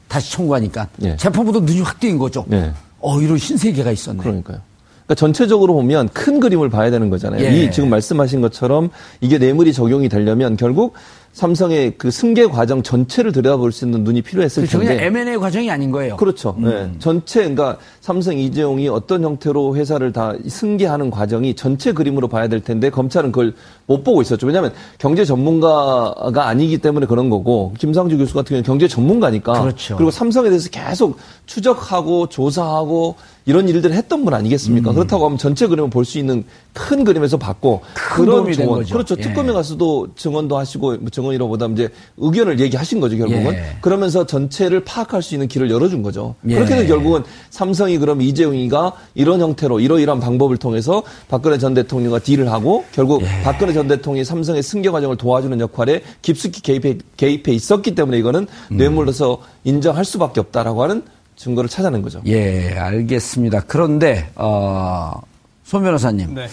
다시 0.08 0.32
청구하니까 0.32 0.88
예. 1.04 1.15
재판부도 1.17 1.60
눈이 1.62 1.82
확 1.82 2.00
띄인 2.00 2.17
거죠. 2.17 2.45
예. 2.52 2.72
어, 3.00 3.19
이런 3.22 3.38
신세계가 3.38 3.91
있었네. 3.91 4.19
그러니까요. 4.19 4.60
그러니까 5.06 5.15
전체적으로 5.15 5.74
보면 5.74 6.10
큰 6.10 6.39
그림을 6.39 6.69
봐야 6.69 6.89
되는 6.89 7.10
거잖아요. 7.10 7.43
예. 7.43 7.52
이 7.63 7.72
지금 7.72 7.89
말씀하신 7.89 8.41
것처럼 8.41 8.89
이게 9.22 9.38
뇌물이 9.38 9.74
적용이 9.74 10.08
되려면 10.08 10.56
결국 10.56 10.93
삼성의 11.33 11.93
그 11.97 12.11
승계 12.11 12.47
과정 12.47 12.83
전체를 12.83 13.31
들여다볼 13.31 13.71
수 13.71 13.85
있는 13.85 14.03
눈이 14.03 14.23
필요했을 14.23 14.63
그렇죠. 14.63 14.79
텐데. 14.79 14.95
그냥 14.95 15.15
M&A 15.15 15.37
과정이 15.37 15.69
아닌 15.71 15.91
거예요. 15.91 16.17
그렇죠. 16.17 16.55
네. 16.59 16.91
전체, 16.99 17.39
그러니까 17.41 17.77
삼성 18.01 18.37
이재용이 18.37 18.89
어떤 18.89 19.23
형태로 19.23 19.75
회사를 19.75 20.11
다 20.11 20.33
승계하는 20.47 21.11
과정이 21.11 21.55
전체 21.55 21.93
그림으로 21.93 22.27
봐야 22.27 22.47
될 22.47 22.61
텐데 22.61 22.89
검찰은 22.89 23.31
그걸 23.31 23.53
못 23.85 24.03
보고 24.03 24.21
있었죠. 24.21 24.47
왜냐하면 24.47 24.73
경제 24.97 25.23
전문가가 25.23 26.47
아니기 26.47 26.79
때문에 26.79 27.05
그런 27.05 27.29
거고 27.29 27.73
김상주 27.77 28.17
교수 28.17 28.33
같은 28.33 28.49
경우는 28.49 28.63
경제 28.63 28.87
전문가니까. 28.87 29.61
그렇죠. 29.61 29.97
리고 29.97 30.11
삼성에 30.11 30.49
대해서 30.49 30.69
계속 30.69 31.17
추적하고 31.45 32.27
조사하고 32.27 33.15
이런 33.45 33.67
일들을 33.69 33.95
했던 33.95 34.25
분 34.25 34.33
아니겠습니까? 34.33 34.91
그렇다고 34.93 35.25
하면 35.25 35.37
전체 35.37 35.67
그림을 35.67 35.89
볼 35.89 36.05
수 36.05 36.17
있는 36.17 36.43
큰 36.79 37.03
그림에서 37.03 37.35
봤고 37.35 37.81
증언, 38.15 38.45
거죠. 38.45 38.93
그렇죠. 38.93 39.15
예. 39.17 39.21
특검에 39.21 39.51
가서도 39.51 40.07
증언도 40.15 40.57
하시고 40.57 40.97
뭐 40.97 41.09
증언이라보다 41.09 41.65
이제 41.67 41.89
의견을 42.17 42.59
얘기하신 42.61 43.01
거죠 43.01 43.17
결국은. 43.17 43.53
예. 43.53 43.63
그러면서 43.81 44.25
전체를 44.25 44.85
파악할 44.85 45.21
수 45.21 45.35
있는 45.35 45.49
길을 45.49 45.69
열어준 45.69 46.01
거죠. 46.01 46.35
예. 46.47 46.55
그렇게 46.55 46.75
해서 46.75 46.87
결국은 46.87 47.23
삼성이 47.49 47.97
그럼 47.97 48.21
이재용이가 48.21 48.93
이런 49.13 49.41
형태로 49.41 49.81
이러이러한 49.81 50.21
방법을 50.21 50.55
통해서 50.55 51.03
박근혜 51.27 51.57
전 51.57 51.73
대통령과 51.73 52.19
딜을 52.19 52.49
하고 52.49 52.85
결국 52.93 53.21
예. 53.23 53.27
박근혜 53.43 53.73
전 53.73 53.89
대통령이 53.89 54.23
삼성의 54.23 54.63
승계 54.63 54.89
과정을 54.89 55.17
도와주는 55.17 55.59
역할에 55.59 56.01
깊숙이 56.21 56.61
개입해, 56.61 56.97
개입해 57.17 57.51
있었기 57.51 57.93
때문에 57.93 58.17
이거는 58.19 58.47
음. 58.71 58.77
뇌물로서 58.77 59.41
인정할 59.65 60.05
수밖에 60.05 60.39
없다라고 60.39 60.81
하는 60.83 61.03
증거를 61.35 61.69
찾아낸 61.69 62.01
거죠. 62.01 62.21
예, 62.25 62.73
알겠습니다. 62.77 63.63
그런데 63.67 64.29
어, 64.35 65.21
손 65.69 65.84
변호사님, 65.84 66.34
네. 66.34 66.47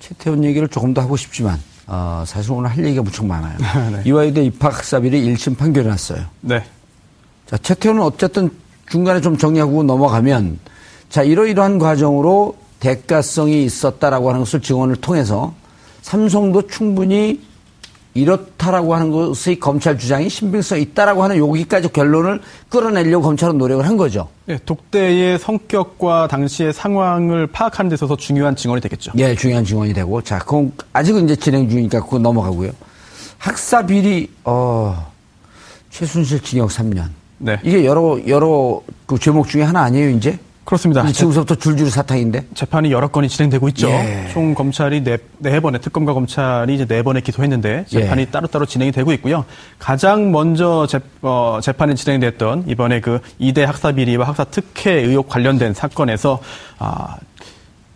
최태원 0.00 0.44
얘기를 0.44 0.68
조금 0.68 0.92
더 0.92 1.00
하고 1.00 1.16
싶지만 1.16 1.58
어, 1.86 2.24
사실 2.26 2.52
오늘 2.52 2.68
할 2.68 2.84
얘기가 2.84 3.02
무척 3.02 3.24
많아요. 3.24 3.56
네. 3.90 4.02
이화여대 4.04 4.44
입학 4.44 4.76
학사비리 4.76 5.32
1심 5.32 5.56
판결이 5.56 5.88
났어요. 5.88 6.26
네. 6.42 6.62
자, 7.46 7.56
최태원은 7.56 8.02
어쨌든 8.02 8.50
중간에 8.90 9.22
좀 9.22 9.38
정리하고 9.38 9.82
넘어가면 9.82 10.58
자, 11.08 11.22
이러이러한 11.22 11.78
과정으로 11.78 12.54
대가성이 12.80 13.64
있었다라고 13.64 14.28
하는 14.28 14.40
것을 14.40 14.60
증언을 14.60 14.96
통해서 14.96 15.54
삼성도 16.02 16.66
충분히 16.66 17.40
이렇다라고 18.14 18.94
하는 18.94 19.10
것의 19.10 19.60
검찰 19.60 19.96
주장이 19.98 20.28
신빙성이 20.28 20.82
있다라고 20.82 21.22
하는 21.22 21.36
여기까지 21.38 21.92
결론을 21.92 22.40
끌어내려고 22.68 23.24
검찰은 23.24 23.56
노력을 23.56 23.86
한 23.86 23.96
거죠. 23.96 24.28
네, 24.46 24.58
독대의 24.66 25.38
성격과 25.38 26.26
당시의 26.28 26.72
상황을 26.72 27.46
파악하는 27.46 27.88
데 27.88 27.94
있어서 27.94 28.16
중요한 28.16 28.56
증언이 28.56 28.80
되겠죠. 28.80 29.12
예, 29.18 29.34
중요한 29.34 29.64
증언이 29.64 29.92
되고. 29.92 30.20
자, 30.22 30.38
그건 30.38 30.72
아직은 30.92 31.24
이제 31.24 31.36
진행 31.36 31.68
중이니까 31.68 32.00
그거 32.00 32.18
넘어가고요. 32.18 32.72
학사 33.38 33.86
비리, 33.86 34.28
어, 34.44 35.12
최순실 35.90 36.42
징역 36.42 36.70
3년. 36.70 37.08
네. 37.38 37.58
이게 37.62 37.84
여러, 37.84 38.18
여러 38.26 38.82
그 39.06 39.18
죄목 39.18 39.48
중에 39.48 39.62
하나 39.62 39.82
아니에요, 39.82 40.10
이제? 40.10 40.38
그렇습니다. 40.70 41.04
지금부터 41.10 41.56
줄줄이 41.56 41.90
사탕인데. 41.90 42.46
재판이 42.54 42.92
여러 42.92 43.08
건이 43.08 43.28
진행되고 43.28 43.68
있죠. 43.70 43.88
예. 43.88 44.28
총 44.32 44.54
검찰이 44.54 45.02
네, 45.02 45.18
네 45.38 45.58
번의 45.58 45.80
특검과 45.80 46.14
검찰이 46.14 46.72
이제 46.72 46.86
네 46.86 47.02
번에 47.02 47.20
기소했는데 47.20 47.86
재판이 47.88 48.20
예. 48.22 48.26
따로따로 48.26 48.66
진행이 48.66 48.92
되고 48.92 49.12
있고요. 49.14 49.44
가장 49.80 50.30
먼저 50.30 50.86
재, 50.88 51.00
어, 51.22 51.58
재판이 51.60 51.96
진행됐던 51.96 52.66
이번에 52.68 53.00
그 53.00 53.18
이대 53.40 53.64
학사 53.64 53.90
비리와 53.90 54.28
학사 54.28 54.44
특혜 54.44 54.92
의혹 54.92 55.28
관련된 55.28 55.74
사건에서 55.74 56.38
아, 56.78 57.16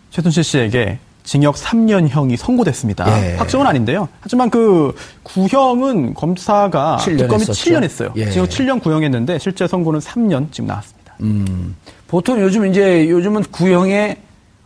최순실 0.09 0.43
씨에게 0.43 0.99
징역 1.23 1.55
3년형이 1.55 2.35
선고됐습니다. 2.35 3.05
예. 3.25 3.35
확정은 3.37 3.67
아닌데요. 3.67 4.09
하지만 4.19 4.49
그 4.49 4.93
구형은 5.23 6.13
검사가 6.13 6.97
7년 6.99 7.19
특검이 7.19 7.41
했었죠. 7.41 7.71
7년 7.71 7.83
했어요. 7.83 8.11
예. 8.17 8.29
징역 8.31 8.49
7년 8.49 8.83
구형했는데 8.83 9.39
실제 9.39 9.65
선고는 9.65 10.01
3년 10.01 10.51
지금 10.51 10.67
나왔습니다. 10.67 11.15
음. 11.21 11.73
보통 12.07 12.39
요즘 12.41 12.65
이제 12.67 13.09
요즘은 13.09 13.43
구형에 13.51 14.17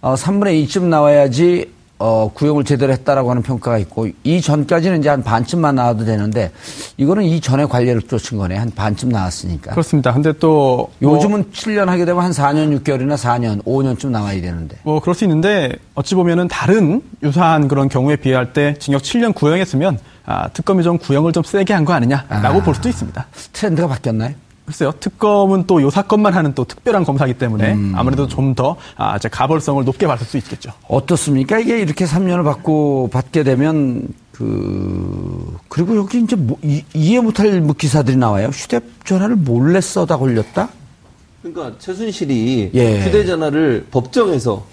어, 0.01 0.15
3분의 0.15 0.65
2쯤 0.65 0.83
나와야지 0.83 1.71
어, 2.01 2.31
구형을 2.33 2.63
제대로 2.63 2.93
했다라고 2.93 3.29
하는 3.29 3.41
평가가 3.43 3.77
있고 3.79 4.07
이 4.23 4.39
전까지는 4.39 4.99
이제 4.99 5.09
한 5.09 5.21
반쯤만 5.21 5.75
나와도 5.75 6.05
되는데 6.05 6.49
이거는 6.95 7.23
이 7.25 7.41
전에 7.41 7.65
관례를 7.65 8.01
쫓은 8.03 8.37
거네 8.37 8.55
한 8.55 8.71
반쯤 8.73 9.09
나왔으니까. 9.09 9.71
그렇습니다. 9.71 10.13
근데 10.13 10.31
또 10.39 10.89
뭐- 10.99 11.15
요즘은 11.17 11.51
7년 11.51 11.87
하게 11.87 12.05
되면 12.05 12.23
한 12.23 12.31
4년 12.31 12.73
6개월이나 12.79 13.15
4년, 13.17 13.61
5년쯤 13.65 14.11
나와야 14.11 14.39
되는데. 14.39 14.77
뭐 14.83 15.01
그럴 15.01 15.13
수 15.13 15.25
있는데 15.25 15.73
어찌 15.95 16.15
보면은 16.15 16.47
다른 16.47 17.01
유사한 17.21 17.67
그런 17.67 17.89
경우에 17.89 18.15
비할 18.15 18.53
때 18.53 18.75
징역 18.79 19.01
7년 19.01 19.35
구형했으면 19.35 19.99
아, 20.25 20.47
특검이 20.49 20.83
좀 20.83 20.97
구형을 20.99 21.33
좀 21.33 21.43
세게 21.43 21.73
한 21.73 21.83
거 21.83 21.91
아니냐라고 21.91 22.59
아. 22.59 22.63
볼 22.63 22.75
수도 22.75 22.87
있습니다. 22.87 23.25
트렌드가 23.51 23.89
바뀌었나요? 23.89 24.35
글쎄요, 24.69 24.91
특검은 24.99 25.65
또 25.65 25.79
요 25.81 25.89
사건만 25.89 26.33
하는 26.35 26.53
또 26.53 26.63
특별한 26.63 27.03
검사이기 27.05 27.39
때문에 27.39 27.73
음. 27.73 27.93
아무래도 27.95 28.27
좀더 28.27 28.75
아, 28.97 29.15
이제 29.15 29.27
가벌성을 29.29 29.83
높게 29.83 30.05
받을 30.05 30.27
수 30.27 30.37
있겠죠. 30.37 30.71
어떻습니까? 30.87 31.57
이게 31.57 31.79
이렇게 31.79 32.05
3년을 32.05 32.43
받고 32.43 33.09
받게 33.11 33.43
되면 33.43 34.07
그 34.31 35.57
그리고 35.69 35.95
여기 35.95 36.19
이제 36.21 36.35
뭐, 36.35 36.57
이, 36.61 36.83
이해 36.93 37.19
못할 37.19 37.59
뭐 37.61 37.73
기사들이 37.73 38.17
나와요. 38.17 38.49
휴대전화를 38.49 39.37
몰래 39.37 39.81
써다 39.81 40.17
걸렸다. 40.17 40.69
그러니까 41.41 41.77
최순실이 41.79 42.71
예. 42.75 43.01
휴대전화를 43.05 43.87
법정에서 43.89 44.63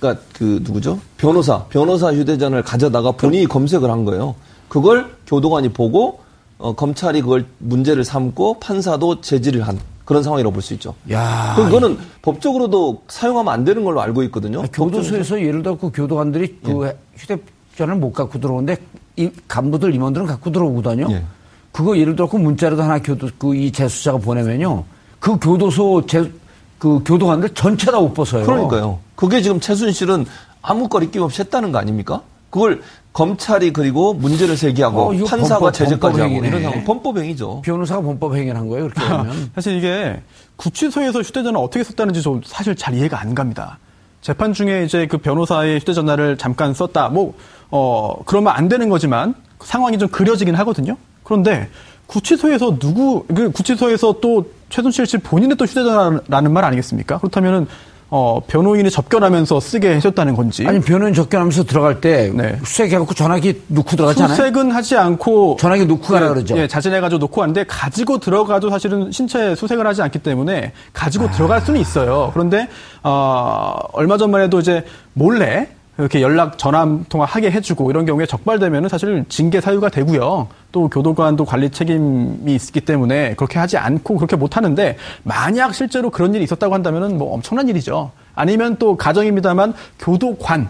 그러니까 0.00 0.22
그 0.32 0.60
누구죠? 0.62 0.98
변호사 1.16 1.64
변호사 1.66 2.12
휴대전화를 2.12 2.64
가져다가 2.64 3.12
본인이 3.12 3.46
검색을 3.46 3.88
한 3.88 4.04
거예요. 4.04 4.34
그걸 4.68 5.14
교도관이 5.28 5.68
보고 5.68 6.23
어, 6.58 6.74
검찰이 6.74 7.20
그걸 7.22 7.46
문제를 7.58 8.04
삼고 8.04 8.60
판사도 8.60 9.20
제지를 9.20 9.62
한 9.66 9.78
그런 10.04 10.22
상황이라고 10.22 10.52
볼 10.52 10.62
수 10.62 10.74
있죠. 10.74 10.94
야, 11.10 11.54
그거는 11.56 11.98
법적으로도 12.22 13.02
사용하면 13.08 13.52
안 13.52 13.64
되는 13.64 13.84
걸로 13.84 14.00
알고 14.02 14.22
있거든요. 14.24 14.62
아, 14.62 14.66
교도소에서 14.72 15.40
예를 15.40 15.62
들어 15.62 15.76
그 15.76 15.90
교도관들이 15.92 16.58
그 16.62 16.86
예. 16.86 16.96
휴대전화를 17.16 18.00
못 18.00 18.12
갖고 18.12 18.38
들어오는데 18.38 18.76
이 19.16 19.30
간부들 19.48 19.94
임원들은 19.94 20.26
갖고 20.26 20.50
들어오거든요. 20.52 21.06
예. 21.10 21.24
그거 21.72 21.96
예를 21.98 22.14
들어 22.14 22.28
그 22.28 22.36
문자라도 22.36 22.82
하나 22.82 23.00
교도 23.00 23.28
그 23.38 23.54
이 23.54 23.72
재수자가 23.72 24.18
보내면요. 24.18 24.84
그 25.18 25.38
교도소 25.38 26.06
재, 26.06 26.30
그 26.78 27.00
교도관들 27.04 27.48
전체 27.54 27.90
다 27.90 27.98
못 27.98 28.12
벗어요. 28.12 28.44
그러니까요. 28.44 28.98
그게 29.16 29.40
지금 29.40 29.58
최순실은 29.58 30.26
아무 30.62 30.88
거리낌 30.88 31.22
없이 31.22 31.40
했다는 31.42 31.72
거 31.72 31.78
아닙니까? 31.78 32.20
그걸 32.50 32.82
검찰이 33.14 33.72
그리고 33.72 34.12
문제를 34.12 34.56
제기하고 34.56 35.00
어, 35.00 35.24
판사가 35.24 35.70
제재까지 35.70 36.20
하고. 36.20 36.44
이런 36.44 36.62
상황 36.62 36.84
범법행위죠. 36.84 37.62
변호사가 37.62 38.02
범법 38.02 38.34
행위를 38.34 38.58
한 38.58 38.68
거예요. 38.68 38.88
그렇게 38.88 39.00
하면. 39.00 39.50
사실 39.54 39.78
이게 39.78 40.20
구치소에서 40.56 41.22
휴대전화 41.22 41.60
어떻게 41.60 41.84
썼다는지 41.84 42.22
좀 42.22 42.42
사실 42.44 42.74
잘 42.74 42.92
이해가 42.94 43.20
안 43.20 43.34
갑니다. 43.36 43.78
재판 44.20 44.52
중에 44.52 44.84
이제 44.84 45.06
그 45.06 45.18
변호사의 45.18 45.78
휴대전화를 45.78 46.38
잠깐 46.38 46.74
썼다. 46.74 47.08
뭐, 47.10 47.34
어, 47.70 48.16
그러면 48.26 48.52
안 48.56 48.68
되는 48.68 48.88
거지만 48.88 49.34
상황이 49.60 49.96
좀 49.96 50.08
그려지긴 50.08 50.56
하거든요. 50.56 50.96
그런데 51.22 51.68
구치소에서 52.06 52.80
누구, 52.80 53.24
그 53.32 53.52
구치소에서 53.52 54.16
또 54.20 54.50
최순실 54.70 55.06
씨 55.06 55.18
본인의 55.18 55.56
또 55.56 55.66
휴대전화라는 55.66 56.52
말 56.52 56.64
아니겠습니까? 56.64 57.18
그렇다면은 57.18 57.68
어, 58.16 58.40
변호인이 58.46 58.88
접견하면서 58.92 59.58
쓰게 59.58 59.96
해줬다는 59.96 60.36
건지. 60.36 60.64
아니 60.68 60.78
변호인 60.78 61.14
접견하면서 61.14 61.64
들어갈 61.64 62.00
때 62.00 62.30
네. 62.32 62.56
수색해갖고 62.64 63.12
전화기 63.12 63.62
놓고 63.66 63.96
들어가잖아요. 63.96 64.36
수색은 64.36 64.70
하지 64.70 64.96
않고 64.96 65.56
전화기 65.58 65.84
놓고 65.86 66.12
가라 66.12 66.26
예, 66.26 66.28
그러죠. 66.28 66.56
예, 66.56 66.68
자진해가지고 66.68 67.18
놓고 67.18 67.40
왔는데 67.40 67.64
가지고 67.64 68.18
들어가도 68.18 68.70
사실은 68.70 69.10
신체 69.10 69.56
수색을 69.56 69.84
하지 69.84 70.00
않기 70.02 70.20
때문에 70.20 70.70
가지고 70.92 71.28
들어갈 71.32 71.60
수는 71.60 71.80
있어요. 71.80 72.30
그런데 72.32 72.68
어, 73.02 73.74
얼마 73.90 74.16
전만 74.16 74.42
해도 74.42 74.60
이제 74.60 74.84
몰래 75.12 75.70
이렇게 75.96 76.20
연락 76.22 76.58
전화 76.58 76.98
통화 77.08 77.24
하게 77.24 77.50
해주고 77.52 77.88
이런 77.90 78.04
경우에 78.04 78.26
적발되면은 78.26 78.88
사실 78.88 79.24
징계 79.28 79.60
사유가 79.60 79.88
되고요. 79.88 80.48
또 80.72 80.88
교도관도 80.88 81.44
관리 81.44 81.70
책임이 81.70 82.52
있기 82.54 82.80
때문에 82.80 83.34
그렇게 83.36 83.60
하지 83.60 83.76
않고 83.78 84.16
그렇게 84.16 84.34
못 84.34 84.56
하는데 84.56 84.96
만약 85.22 85.72
실제로 85.74 86.10
그런 86.10 86.34
일이 86.34 86.42
있었다고 86.44 86.74
한다면은 86.74 87.16
뭐 87.16 87.32
엄청난 87.32 87.68
일이죠. 87.68 88.10
아니면 88.34 88.76
또 88.80 88.96
가정입니다만 88.96 89.72
교도관 90.00 90.68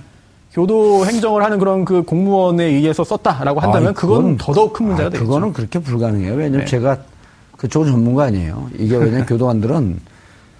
교도 0.53 1.07
행정을 1.07 1.43
하는 1.43 1.59
그런 1.59 1.85
그 1.85 2.03
공무원에 2.03 2.65
의해서 2.65 3.03
썼다라고 3.03 3.59
한다면 3.61 3.89
아이, 3.89 3.95
그건 3.95 4.37
더더욱 4.37 4.73
큰 4.75 4.87
문제가 4.87 5.07
아, 5.09 5.11
되겠죠. 5.11 5.27
그거는 5.27 5.53
그렇게 5.53 5.79
불가능해요. 5.81 6.35
왜냐면 6.35 6.61
네. 6.61 6.65
제가 6.67 6.99
그쪽은 7.57 7.91
전문가 7.91 8.25
아니에요. 8.25 8.69
이게 8.79 8.95
왜냐면 8.97 9.25
교도관들은 9.27 9.99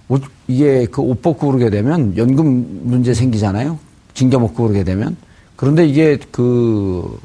옷- 0.09 0.23
이게 0.49 0.87
그 0.87 1.03
옷 1.03 1.21
벗고 1.23 1.49
그러게 1.49 1.71
되면 1.71 2.17
연금 2.17 2.81
문제 2.85 3.15
생기잖아요. 3.15 3.79
징계 4.15 4.37
먹고 4.39 4.55
그러게 4.65 4.85
되면. 4.85 5.17
그런데 5.57 5.87
이게 5.87 6.19
그 6.31 7.19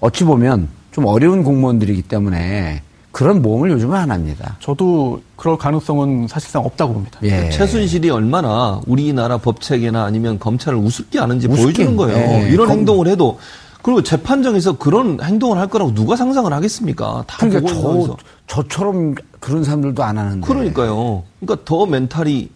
어찌 0.00 0.24
보면 0.24 0.68
좀 0.92 1.06
어려운 1.06 1.42
공무원들이기 1.42 2.02
때문에 2.02 2.82
그런 3.12 3.40
모험을 3.40 3.70
요즘은 3.70 3.96
안 3.96 4.10
합니다. 4.10 4.56
저도 4.60 5.22
그럴 5.36 5.56
가능성은 5.56 6.28
사실상 6.28 6.64
없다고 6.64 6.92
봅니다. 6.92 7.18
예. 7.22 7.48
최순실이 7.50 8.10
얼마나 8.10 8.80
우리나라 8.86 9.38
법 9.38 9.60
체계나 9.62 10.04
아니면 10.04 10.38
검찰을 10.38 10.78
우습게 10.78 11.18
아는지 11.18 11.46
우습게, 11.48 11.62
보여주는 11.62 11.96
거예요. 11.96 12.16
예. 12.44 12.50
이런 12.50 12.68
검- 12.68 12.78
행동을 12.78 13.06
해도 13.08 13.38
그리고 13.82 14.02
재판정에서 14.02 14.76
그런 14.78 15.18
행동을 15.22 15.58
할 15.58 15.68
거라고 15.68 15.94
누가 15.94 16.16
상상을 16.16 16.52
하겠습니까? 16.52 17.24
다 17.26 17.36
그러니까 17.38 17.72
저. 17.72 18.16
저처럼 18.48 19.14
그런 19.40 19.64
사람들도 19.64 20.02
안 20.02 20.18
하는데. 20.18 20.46
그러니까요. 20.46 21.22
그러니까 21.40 21.64
더 21.64 21.86
멘탈이 21.86 22.50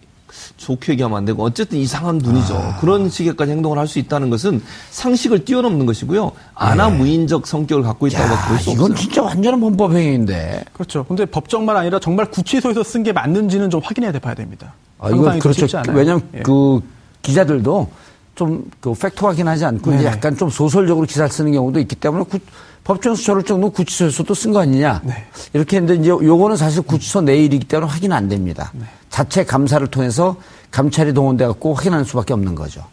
좋게 0.57 0.93
얘기하면 0.93 1.17
안 1.17 1.25
되고 1.25 1.43
어쨌든 1.43 1.77
이상한 1.79 2.17
눈이죠. 2.17 2.55
아. 2.55 2.77
그런 2.79 3.09
식의까지 3.09 3.51
행동을 3.51 3.77
할 3.77 3.87
수 3.87 3.99
있다는 3.99 4.29
것은 4.29 4.61
상식을 4.91 5.43
뛰어넘는 5.45 5.85
것이고요. 5.85 6.31
안하무인적 6.55 7.45
성격을 7.47 7.83
갖고 7.83 8.07
있다고 8.07 8.27
네. 8.27 8.33
야, 8.33 8.47
볼수 8.47 8.69
이건 8.71 8.91
없어요. 8.91 8.95
진짜 8.97 9.21
완전한 9.23 9.59
범법 9.59 9.93
행위인데. 9.93 10.63
그렇죠. 10.73 11.03
근데 11.05 11.25
법정만 11.25 11.75
아니라 11.75 11.99
정말 11.99 12.25
구치소에서 12.31 12.83
쓴 12.83 13.03
게 13.03 13.11
맞는지는 13.11 13.69
좀 13.69 13.81
확인해야 13.83 14.11
봐야 14.19 14.33
됩니다. 14.35 14.73
아, 14.99 15.09
이건 15.09 15.39
그렇죠. 15.39 15.61
쉽지 15.61 15.77
않아요. 15.77 15.97
왜냐하면 15.97 16.23
예. 16.35 16.39
그 16.43 16.79
기자들도 17.23 17.89
좀그 18.35 18.93
팩트 18.93 19.25
확인하지 19.25 19.65
않고 19.65 19.91
이제 19.93 20.03
네. 20.03 20.05
약간 20.05 20.37
좀 20.37 20.49
소설적으로 20.49 21.05
기사를 21.05 21.29
쓰는 21.29 21.51
경우도 21.51 21.79
있기 21.79 21.95
때문에 21.95 22.23
구- 22.25 22.39
법정에서 22.83 23.21
저럴 23.21 23.43
정도 23.43 23.69
구치소에서도 23.69 24.33
쓴 24.33 24.51
거 24.53 24.59
아니냐. 24.59 25.01
네. 25.03 25.25
이렇게 25.53 25.77
했는데 25.77 26.01
이제 26.01 26.09
요거는 26.09 26.57
사실 26.57 26.81
구치소 26.81 27.21
내일이기 27.21 27.67
때문에 27.67 27.91
확인 27.91 28.11
안 28.11 28.27
됩니다. 28.27 28.71
네. 28.73 28.85
자체 29.09 29.43
감사를 29.45 29.85
통해서 29.87 30.35
감찰이 30.71 31.13
동원돼 31.13 31.45
갖고 31.47 31.73
확인하는 31.73 32.03
수밖에 32.05 32.33
없는 32.33 32.55
거죠. 32.55 32.83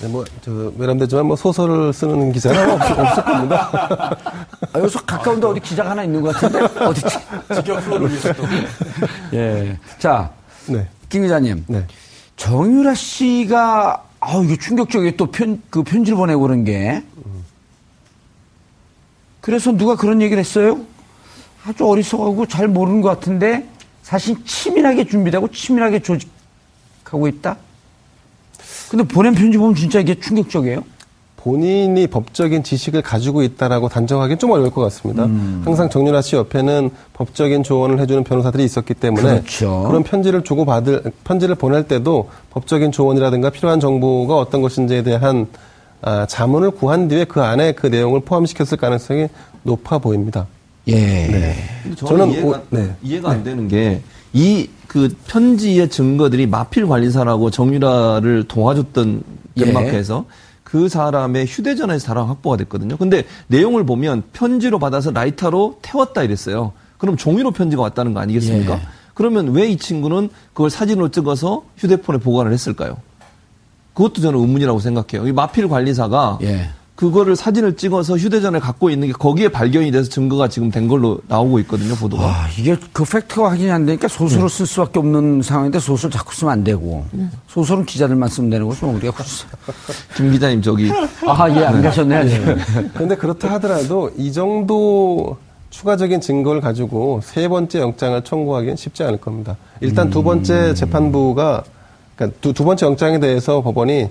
네, 0.00 0.08
뭐, 0.08 0.24
저, 0.44 0.50
외람되지만 0.76 1.24
뭐 1.26 1.36
소설을 1.36 1.92
쓰는 1.92 2.32
기자는 2.32 2.70
없, 2.72 2.80
없을 2.98 3.24
겁니다. 3.24 3.70
아, 4.72 4.78
여기서 4.78 5.00
가까운데 5.04 5.46
어디 5.46 5.60
기자가 5.60 5.90
하나 5.90 6.02
있는 6.04 6.20
것 6.20 6.34
같은데 6.34 6.58
어디? 6.84 7.00
직격 7.54 7.80
플로를 7.84 8.10
위해서 8.10 8.32
또. 8.34 8.42
예. 9.32 9.78
자, 9.98 10.30
네. 10.66 10.86
김 11.08 11.22
기자님. 11.22 11.64
네. 11.68 11.86
정유라 12.36 12.94
씨가 12.94 14.02
아 14.20 14.40
이게 14.44 14.56
충격적이에요. 14.56 15.12
또 15.16 15.26
편 15.30 15.62
그 15.70 15.82
편지를 15.84 16.16
보내고 16.18 16.42
그런 16.42 16.64
게. 16.64 17.02
그래서 19.44 19.72
누가 19.72 19.94
그런 19.94 20.22
얘기를 20.22 20.40
했어요? 20.40 20.80
아주 21.66 21.86
어리석하고 21.86 22.46
잘 22.46 22.66
모르는 22.66 23.02
것 23.02 23.10
같은데 23.10 23.68
사실 24.02 24.42
치밀하게 24.42 25.04
준비되고 25.04 25.48
치밀하게 25.48 26.00
조직하고 26.00 27.28
있다. 27.28 27.58
근데 28.90 29.04
보낸 29.04 29.34
편지 29.34 29.58
보면 29.58 29.74
진짜 29.74 30.00
이게 30.00 30.18
충격적이에요. 30.18 30.82
본인이 31.36 32.06
법적인 32.06 32.62
지식을 32.62 33.02
가지고 33.02 33.42
있다라고 33.42 33.90
단정하기는 33.90 34.38
좀 34.38 34.50
어려울 34.50 34.70
것 34.70 34.80
같습니다. 34.80 35.26
음. 35.26 35.60
항상 35.62 35.90
정윤아 35.90 36.22
씨 36.22 36.36
옆에는 36.36 36.88
법적인 37.12 37.64
조언을 37.64 38.00
해주는 38.00 38.24
변호사들이 38.24 38.64
있었기 38.64 38.94
때문에 38.94 39.40
그렇죠. 39.40 39.90
런 39.92 40.04
편지를 40.04 40.42
주고 40.42 40.64
받을 40.64 41.02
편지를 41.24 41.54
보낼 41.54 41.86
때도 41.86 42.30
법적인 42.48 42.92
조언이라든가 42.92 43.50
필요한 43.50 43.78
정보가 43.78 44.38
어떤 44.38 44.62
것인지에 44.62 45.02
대한 45.02 45.48
아, 46.06 46.26
자문을 46.26 46.72
구한 46.72 47.08
뒤에 47.08 47.24
그 47.24 47.40
안에 47.42 47.72
그 47.72 47.86
내용을 47.86 48.20
포함시켰을 48.20 48.76
가능성이 48.78 49.28
높아 49.62 49.98
보입니다. 49.98 50.46
예. 50.88 50.94
근데 51.82 51.96
저는, 51.96 52.18
저는 52.18 52.30
이해가, 52.32 52.48
오- 52.48 52.60
네. 52.70 52.94
이해가 53.02 53.30
안 53.30 53.42
되는 53.44 53.68
게 53.68 54.02
이 54.34 54.68
그 54.88 55.12
편지의 55.26 55.88
증거들이 55.88 56.46
마필 56.46 56.86
관리사라고 56.86 57.50
정유라를 57.50 58.44
도와줬던 58.46 59.22
예. 59.56 59.64
덴마크에서 59.64 60.26
그 60.62 60.88
사람의 60.88 61.46
휴대전화에서 61.46 62.06
다량 62.08 62.28
확보가 62.28 62.56
됐거든요. 62.58 62.96
근데 62.96 63.24
내용을 63.48 63.84
보면 63.86 64.22
편지로 64.32 64.78
받아서 64.78 65.10
라이터로 65.10 65.78
태웠다 65.82 66.22
이랬어요. 66.22 66.72
그럼 66.98 67.16
종이로 67.16 67.50
편지가 67.52 67.82
왔다는 67.82 68.12
거 68.14 68.20
아니겠습니까? 68.20 68.74
예. 68.74 68.80
그러면 69.14 69.48
왜 69.52 69.68
이 69.68 69.76
친구는 69.78 70.28
그걸 70.52 70.70
사진으로 70.70 71.08
찍어서 71.10 71.64
휴대폰에 71.78 72.18
보관을 72.18 72.52
했을까요? 72.52 72.96
그것도 73.94 74.20
저는 74.20 74.38
의문이라고 74.40 74.80
생각해요. 74.80 75.26
이 75.26 75.32
마필 75.32 75.68
관리사가 75.68 76.38
예. 76.42 76.68
그거를 76.96 77.34
사진을 77.34 77.76
찍어서 77.76 78.16
휴대전화에 78.16 78.60
갖고 78.60 78.88
있는 78.88 79.08
게 79.08 79.12
거기에 79.12 79.48
발견이 79.48 79.90
돼서 79.90 80.08
증거가 80.08 80.48
지금 80.48 80.70
된 80.70 80.86
걸로 80.86 81.18
나오고 81.26 81.58
있거든요, 81.60 81.94
보도가. 81.96 82.24
아, 82.24 82.48
이게 82.56 82.76
그 82.92 83.04
팩트가 83.04 83.50
확인이 83.50 83.70
안 83.70 83.84
되니까 83.84 84.06
소설을 84.06 84.48
쓸 84.48 84.64
수밖에 84.66 85.00
없는 85.00 85.42
상황인데 85.42 85.80
소설 85.80 86.10
자꾸 86.12 86.34
쓰면 86.36 86.52
안 86.52 86.62
되고 86.62 87.04
소설은 87.48 87.84
기자들만 87.84 88.28
쓰면 88.28 88.50
되는 88.50 88.68
거죠. 88.68 88.88
우리가 88.90 89.12
굳이. 89.12 89.44
김 90.16 90.30
기자님 90.30 90.62
저기 90.62 90.88
아, 91.26 91.50
예, 91.50 91.64
안 91.64 91.82
가셨네요. 91.82 92.56
그런데 92.94 93.16
그렇다 93.16 93.50
하더라도 93.54 94.12
이 94.16 94.32
정도 94.32 95.36
추가적인 95.70 96.20
증거를 96.20 96.60
가지고 96.60 97.20
세 97.24 97.48
번째 97.48 97.80
영장을 97.80 98.22
청구하기는 98.22 98.76
쉽지 98.76 99.02
않을 99.02 99.18
겁니다. 99.18 99.56
일단 99.80 100.10
두 100.10 100.22
번째 100.22 100.74
재판부가 100.74 101.64
그러니까 102.16 102.38
두, 102.40 102.52
두 102.52 102.64
번째 102.64 102.86
영장에 102.86 103.18
대해서 103.18 103.62
법원이 103.62 104.08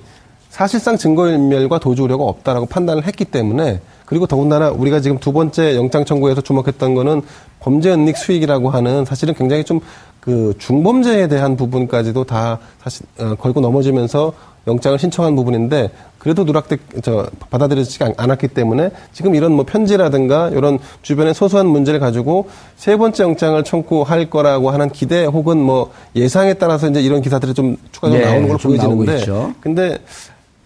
사실상 0.49 0.97
증거인멸과 0.97 1.79
도주 1.79 2.03
우려가 2.03 2.25
없다라고 2.25 2.67
판단을 2.67 3.07
했기 3.07 3.25
때문에 3.25 3.81
그리고 4.05 4.27
더군다나 4.27 4.69
우리가 4.69 4.99
지금 4.99 5.17
두 5.17 5.33
번째 5.33 5.75
영장 5.75 6.05
청구에서 6.05 6.41
주목했던 6.41 6.93
거는 6.93 7.21
범죄 7.59 7.91
은닉 7.91 8.17
수익이라고 8.17 8.69
하는 8.69 9.05
사실은 9.05 9.33
굉장히 9.33 9.63
좀 9.63 9.81
그 10.23 10.53
중범죄에 10.57 11.27
대한 11.27 11.57
부분까지도 11.57 12.23
다 12.23 12.57
사실 12.81 13.05
어, 13.19 13.35
걸고 13.35 13.59
넘어지면서 13.59 14.31
영장을 14.67 14.97
신청한 14.97 15.35
부분인데 15.35 15.89
그래도 16.17 16.45
누락돼 16.45 16.77
저 17.03 17.27
받아들여지지 17.49 18.03
않- 18.03 18.13
않았기 18.15 18.47
때문에 18.49 18.91
지금 19.11 19.35
이런 19.35 19.51
뭐 19.51 19.65
편지라든가 19.65 20.49
이런 20.49 20.79
주변의 21.01 21.33
소소한 21.33 21.67
문제를 21.67 21.99
가지고 21.99 22.49
세 22.77 22.95
번째 22.95 23.23
영장을 23.23 23.61
청구할 23.63 24.29
거라고 24.29 24.69
하는 24.71 24.89
기대 24.89 25.25
혹은 25.25 25.57
뭐 25.57 25.91
예상에 26.15 26.53
따라서 26.53 26.89
이제 26.89 27.01
이런 27.01 27.21
기사들이 27.21 27.53
좀 27.53 27.75
추가적으로 27.91 28.23
네, 28.23 28.29
나오는 28.31 28.47
걸로 28.47 28.57
보여지는데. 28.57 29.25
근데 29.59 29.97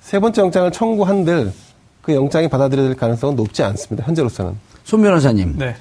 세 0.01 0.19
번째 0.19 0.41
영장을 0.43 0.71
청구한들 0.71 1.51
그 2.03 2.13
영장이 2.13 2.47
받아들여질 2.49 2.95
가능성은 2.95 3.35
높지 3.35 3.63
않습니다. 3.63 4.05
현재로서는. 4.07 4.53
손 4.83 5.01
변호사님. 5.01 5.55
네. 5.57 5.75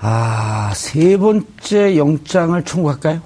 아, 0.00 0.72
세 0.74 1.16
번째 1.18 1.96
영장을 1.96 2.62
청구할까요? 2.64 3.20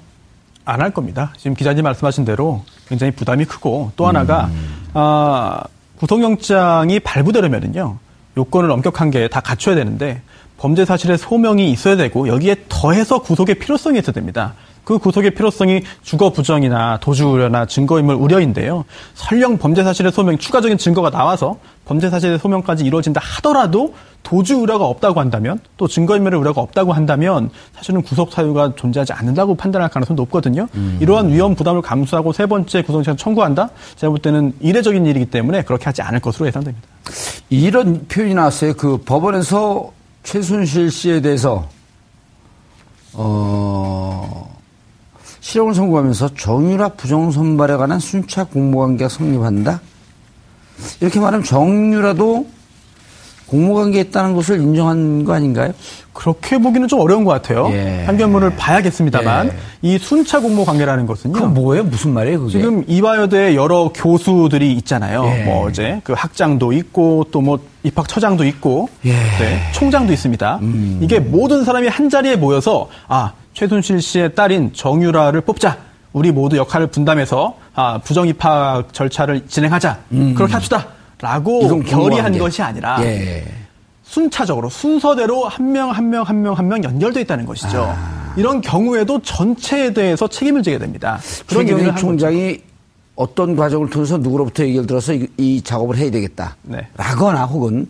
안 0.65 0.81
할 0.81 0.91
겁니다. 0.91 1.31
지금 1.37 1.53
기자님 1.53 1.83
말씀하신 1.83 2.25
대로 2.25 2.63
굉장히 2.87 3.11
부담이 3.11 3.45
크고 3.45 3.91
또 3.95 4.07
하나가 4.07 4.49
아, 4.93 5.61
구속영장이 5.99 6.99
발부되려면은요 7.01 7.97
요건을 8.37 8.69
엄격한 8.71 9.11
게 9.11 9.27
다 9.27 9.39
갖춰야 9.41 9.75
되는데 9.75 10.21
범죄 10.57 10.85
사실의 10.85 11.17
소명이 11.17 11.71
있어야 11.71 11.95
되고 11.95 12.27
여기에 12.27 12.65
더해서 12.69 13.19
구속의 13.19 13.55
필요성이 13.55 13.99
있어야 13.99 14.13
됩니다. 14.13 14.53
그 14.85 14.99
구속의 14.99 15.31
필요성이 15.31 15.81
주거 16.03 16.29
부정이나 16.31 16.99
도주 17.01 17.27
우려나 17.27 17.65
증거인멸 17.65 18.15
우려인데요. 18.15 18.85
설령 19.15 19.57
범죄 19.57 19.83
사실의 19.83 20.11
소명 20.11 20.37
추가적인 20.37 20.77
증거가 20.77 21.09
나와서 21.09 21.57
범죄 21.85 22.09
사실의 22.09 22.39
소명까지 22.39 22.85
이루어진다 22.85 23.19
하더라도 23.21 23.93
도주 24.23 24.55
우려가 24.57 24.85
없다고 24.85 25.19
한다면 25.19 25.59
또 25.77 25.87
증거인멸의 25.87 26.39
우려가 26.39 26.61
없다고 26.61 26.93
한다면 26.93 27.49
사실은 27.75 28.01
구속 28.01 28.31
사유가 28.31 28.73
존재하지 28.75 29.13
않는다고 29.13 29.55
판단할 29.55 29.89
가능성이 29.89 30.15
높거든요. 30.17 30.67
이러한 30.99 31.29
위험 31.29 31.53
부담을 31.55 31.81
감수하고 31.81 32.31
세 32.31 32.45
번째 32.45 32.81
구속영장 32.81 33.17
청구한다. 33.17 33.69
제가 33.97 34.09
볼 34.09 34.19
때는 34.19 34.53
이례적인 34.59 35.05
일이기 35.05 35.25
때문에 35.27 35.63
그렇게 35.63 35.85
하지 35.85 36.01
않을 36.01 36.19
것으로 36.19 36.47
예상됩니다. 36.47 36.87
이런 37.49 38.07
표현이 38.07 38.33
나왔어요. 38.33 38.73
그 38.73 38.97
법원에서 38.97 39.91
최순실 40.23 40.89
씨에 40.89 41.21
대해서 41.21 41.67
어 43.13 44.54
실형을 45.45 45.75
선고하면서 45.75 46.29
정유라 46.33 46.89
부정 46.89 47.29
선발에 47.29 47.75
관한 47.75 47.99
순차 47.99 48.45
공모관계가 48.45 49.09
성립한다. 49.09 49.79
이렇게 51.01 51.19
말하면 51.19 51.43
정유라도 51.43 52.47
공모관계에 53.45 54.01
있다는 54.01 54.33
것을 54.33 54.59
인정한 54.59 55.23
거 55.23 55.33
아닌가요? 55.35 55.71
그렇게 56.13 56.57
보기는 56.57 56.87
좀 56.87 56.99
어려운 56.99 57.25
것 57.25 57.31
같아요. 57.31 57.69
예. 57.73 58.05
판결문을 58.07 58.55
봐야겠습니다만 58.55 59.49
예. 59.49 59.53
이 59.83 59.99
순차 59.99 60.39
공모 60.39 60.65
관계라는 60.65 61.05
것은요. 61.05 61.33
그건 61.33 61.53
뭐예요? 61.53 61.83
무슨 61.83 62.11
말이에요? 62.15 62.39
그게? 62.39 62.51
지금 62.51 62.83
이화여대 62.87 63.53
여러 63.53 63.91
교수들이 63.93 64.73
있잖아요. 64.77 65.25
예. 65.25 65.43
뭐 65.43 65.67
어제 65.67 66.01
그 66.03 66.13
학장도 66.13 66.73
있고 66.73 67.25
또 67.31 67.41
뭐 67.41 67.59
입학처장도 67.83 68.45
있고 68.45 68.89
예. 69.05 69.11
음. 69.11 69.15
네, 69.39 69.61
총장도 69.73 70.11
있습니다. 70.11 70.59
이게 71.01 71.19
모든 71.19 71.63
사람이 71.63 71.87
한 71.87 72.09
자리에 72.09 72.35
모여서 72.35 72.89
아 73.07 73.33
최순실 73.59 74.01
씨의 74.01 74.35
딸인 74.35 74.73
정유라를 74.73 75.41
뽑자. 75.41 75.77
우리 76.13 76.31
모두 76.31 76.57
역할을 76.57 76.87
분담해서 76.87 77.57
아, 77.73 77.97
부정 78.03 78.27
입학 78.27 78.93
절차를 78.93 79.47
진행하자. 79.47 79.97
그렇게 80.35 80.53
합시다. 80.53 80.87
라고 81.21 81.61
음. 81.61 81.81
결의한 81.83 82.09
공모관계. 82.09 82.39
것이 82.39 82.61
아니라 82.61 82.97
예. 83.03 83.45
순차적으로 84.03 84.69
순서대로 84.69 85.45
한 85.47 85.71
명 85.71 85.89
한 85.89 86.09
명 86.09 86.23
한 86.27 86.41
명 86.41 86.53
한 86.57 86.67
명 86.67 86.83
연결돼 86.83 87.21
있다는 87.21 87.45
것이죠. 87.45 87.83
아. 87.89 88.33
이런 88.37 88.59
경우에도 88.59 89.21
전체에 89.21 89.93
대해서 89.93 90.27
책임을 90.27 90.61
지게 90.61 90.77
됩니다. 90.77 91.19
그런 91.47 91.65
최경희. 91.65 91.95
총장이 91.95 92.57
어떤 93.15 93.55
과정을 93.55 93.89
통해서 93.89 94.17
누구로부터 94.17 94.63
얘기를 94.63 94.85
들어서 94.85 95.13
이, 95.13 95.25
이 95.37 95.61
작업을 95.61 95.95
해야 95.97 96.11
되겠다. 96.11 96.57
네. 96.63 96.85
라거나 96.97 97.45
혹은 97.45 97.87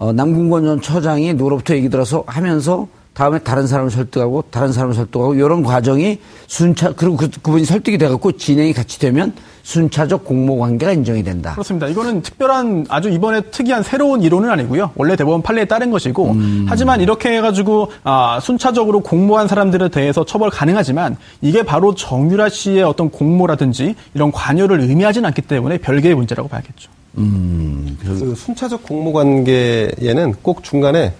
어, 0.00 0.12
남궁건 0.12 0.64
전 0.64 0.82
처장이 0.82 1.32
누구로부터 1.34 1.74
얘기 1.76 1.88
들어서 1.88 2.24
하면서 2.26 2.88
다음에 3.18 3.40
다른 3.40 3.66
사람을 3.66 3.90
설득하고 3.90 4.44
다른 4.48 4.72
사람을 4.72 4.94
설득하고 4.94 5.34
이런 5.34 5.64
과정이 5.64 6.20
순차 6.46 6.92
그리고 6.92 7.16
그, 7.16 7.28
그분이 7.28 7.64
설득이 7.64 7.98
돼갖고 7.98 8.30
진행이 8.30 8.72
같이 8.72 9.00
되면 9.00 9.32
순차적 9.64 10.24
공모 10.24 10.56
관계가 10.56 10.92
인정이 10.92 11.24
된다. 11.24 11.50
그렇습니다. 11.50 11.88
이거는 11.88 12.22
특별한 12.22 12.86
아주 12.88 13.08
이번에 13.08 13.40
특이한 13.40 13.82
새로운 13.82 14.22
이론은 14.22 14.48
아니고요. 14.48 14.92
원래 14.94 15.16
대법원 15.16 15.42
판례에 15.42 15.64
따른 15.64 15.90
것이고 15.90 16.30
음. 16.30 16.66
하지만 16.68 17.00
이렇게 17.00 17.36
해가지고 17.36 17.90
아, 18.04 18.38
순차적으로 18.40 19.00
공모한 19.00 19.48
사람들에 19.48 19.88
대해서 19.88 20.24
처벌 20.24 20.48
가능하지만 20.50 21.16
이게 21.40 21.64
바로 21.64 21.96
정유라 21.96 22.50
씨의 22.50 22.84
어떤 22.84 23.10
공모라든지 23.10 23.96
이런 24.14 24.30
관여를 24.30 24.78
의미하지는 24.78 25.26
않기 25.26 25.42
때문에 25.42 25.78
별개의 25.78 26.14
문제라고 26.14 26.48
봐야겠죠. 26.48 26.88
그 27.16 28.34
순차적 28.36 28.84
공모 28.84 29.12
관계에는 29.12 30.34
꼭 30.40 30.62
중간에 30.62 31.14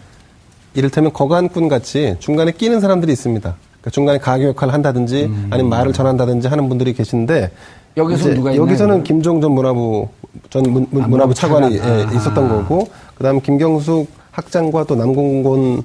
이를테면 0.79 1.13
거간꾼 1.13 1.69
같이 1.69 2.15
중간에 2.21 2.53
끼는 2.53 2.81
사람들이 2.81 3.13
있습니다. 3.13 3.57
그러니까 3.81 3.91
중간에 3.91 4.19
가교 4.19 4.45
역할을 4.45 4.73
한다든지 4.73 5.29
아니면 5.51 5.69
말을 5.71 5.93
전한다든지 5.93 6.47
하는 6.47 6.69
분들이 6.69 6.93
계신데 6.93 7.51
여기서 7.97 8.35
누가 8.35 8.53
있나요? 8.53 8.63
여기서는 8.63 9.03
김종 9.03 9.41
전 9.41 9.53
문화부 9.53 10.09
전 10.51 10.63
문, 10.63 10.87
문- 10.91 11.03
아, 11.03 11.09
문화부 11.09 11.35
차관이 11.35 11.79
차관. 11.79 12.13
예. 12.13 12.17
있었던 12.17 12.49
거고 12.49 12.89
그다음 13.17 13.41
김경숙 13.41 14.09
학장과 14.31 14.85
또 14.85 14.95
남궁곤 14.95 15.83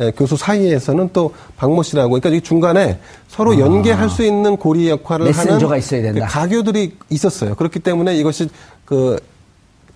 예, 0.00 0.12
교수 0.12 0.36
사이에서는 0.36 1.08
또 1.12 1.32
박모 1.56 1.82
씨라고 1.82 2.10
그러니까 2.10 2.28
이 2.30 2.40
중간에 2.40 2.98
서로 3.28 3.58
연계할 3.58 4.08
수 4.10 4.22
있는 4.22 4.56
고리 4.58 4.90
역할을 4.90 5.24
아. 5.24 5.28
메신저가 5.28 5.64
하는 5.72 5.78
있어야 5.78 6.02
된다. 6.02 6.26
그 6.26 6.32
가교들이 6.32 6.96
있었어요. 7.10 7.54
그렇기 7.54 7.78
때문에 7.80 8.14
이것이 8.16 8.48
그 8.84 9.18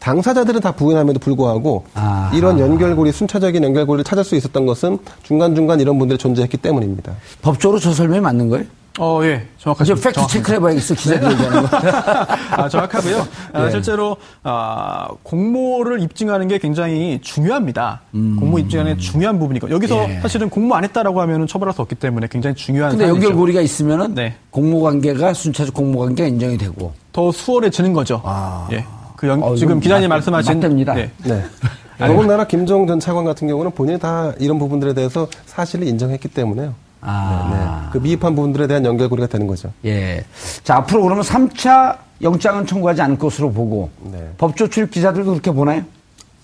당사자들은 0.03 0.61
다 0.61 0.73
부인함에도 0.73 1.21
불구하고 1.21 1.85
아하. 1.95 2.35
이런 2.35 2.59
연결고리 2.59 3.13
순차적인 3.13 3.63
연결고리를 3.63 4.03
찾을 4.03 4.25
수 4.25 4.35
있었던 4.35 4.67
것은 4.67 4.99
중간중간 5.23 5.81
이런 5.81 5.97
분들이 5.99 6.19
존재했기 6.19 6.57
때문입니다. 6.57 7.13
법적으로 7.41 7.79
저 7.79 7.93
설명이 7.93 8.21
맞는 8.21 8.49
거예요? 8.49 8.65
어, 8.99 9.21
예. 9.23 9.47
정확하십니다. 9.59 10.11
팩트 10.11 10.27
체크를 10.27 10.59
해봐야겠어. 10.59 10.95
기자들 10.95 11.31
얘기하는 11.33 11.63
거. 11.63 11.69
아, 12.51 12.69
정확하고요. 12.69 13.27
아, 13.53 13.67
예. 13.67 13.71
실제로 13.71 14.17
아, 14.43 15.09
공모를 15.23 16.01
입증하는 16.01 16.49
게 16.49 16.59
굉장히 16.59 17.21
중요합니다. 17.23 18.03
공모 18.11 18.59
입증하는 18.59 18.97
게 18.97 19.01
중요한 19.01 19.39
부분이고 19.39 19.71
여기서 19.71 20.05
음. 20.05 20.11
예. 20.11 20.21
사실은 20.21 20.51
공모 20.51 20.75
안 20.75 20.85
했다라고 20.85 21.21
하면 21.23 21.47
처벌할 21.47 21.73
수 21.73 21.81
없기 21.81 21.95
때문에 21.95 22.27
굉장히 22.29 22.57
중요한 22.57 22.91
근데 22.91 23.05
사안이죠. 23.05 23.25
연결고리가 23.25 23.61
있으면은 23.63 24.15
네. 24.15 24.35
공모 24.51 24.83
관계가 24.83 25.33
순차적 25.33 25.73
공모 25.73 26.01
관계가 26.01 26.29
인정이 26.29 26.59
되고 26.59 26.93
더 27.13 27.31
수월해지는 27.33 27.93
거죠. 27.95 28.21
아. 28.25 28.69
예. 28.73 28.85
그 29.23 29.29
연- 29.29 29.41
어, 29.41 29.55
지금 29.55 29.79
기자님 29.79 30.09
맞- 30.09 30.17
말씀하신 30.17 30.55
맞답니다. 30.59 30.95
네. 30.95 31.09
네. 31.25 31.45
더군다나 31.97 32.45
김종 32.45 32.89
전 32.89 32.99
차관 32.99 33.25
같은 33.25 33.47
경우는 33.47 33.71
본인이 33.71 33.97
다 33.97 34.33
이런 34.41 34.59
부분들에 34.59 34.95
대해서 34.95 35.29
사실을 35.47 35.87
인정했기 35.87 36.27
때문에요. 36.27 36.75
아. 37.03 37.87
네. 37.87 37.91
그 37.93 37.99
미흡한 38.03 38.35
부분들에 38.35 38.67
대한 38.67 38.85
연결고리가 38.85 39.29
되는 39.29 39.47
거죠. 39.47 39.71
예. 39.85 40.25
자, 40.65 40.79
앞으로 40.79 41.03
그러면 41.05 41.23
3차 41.23 41.99
영장은 42.21 42.67
청구하지 42.67 43.01
않을 43.03 43.17
것으로 43.17 43.53
보고 43.53 43.91
네. 44.11 44.29
법조 44.39 44.67
출입 44.69 44.91
기자들도 44.91 45.31
그렇게 45.31 45.53
보나요? 45.53 45.83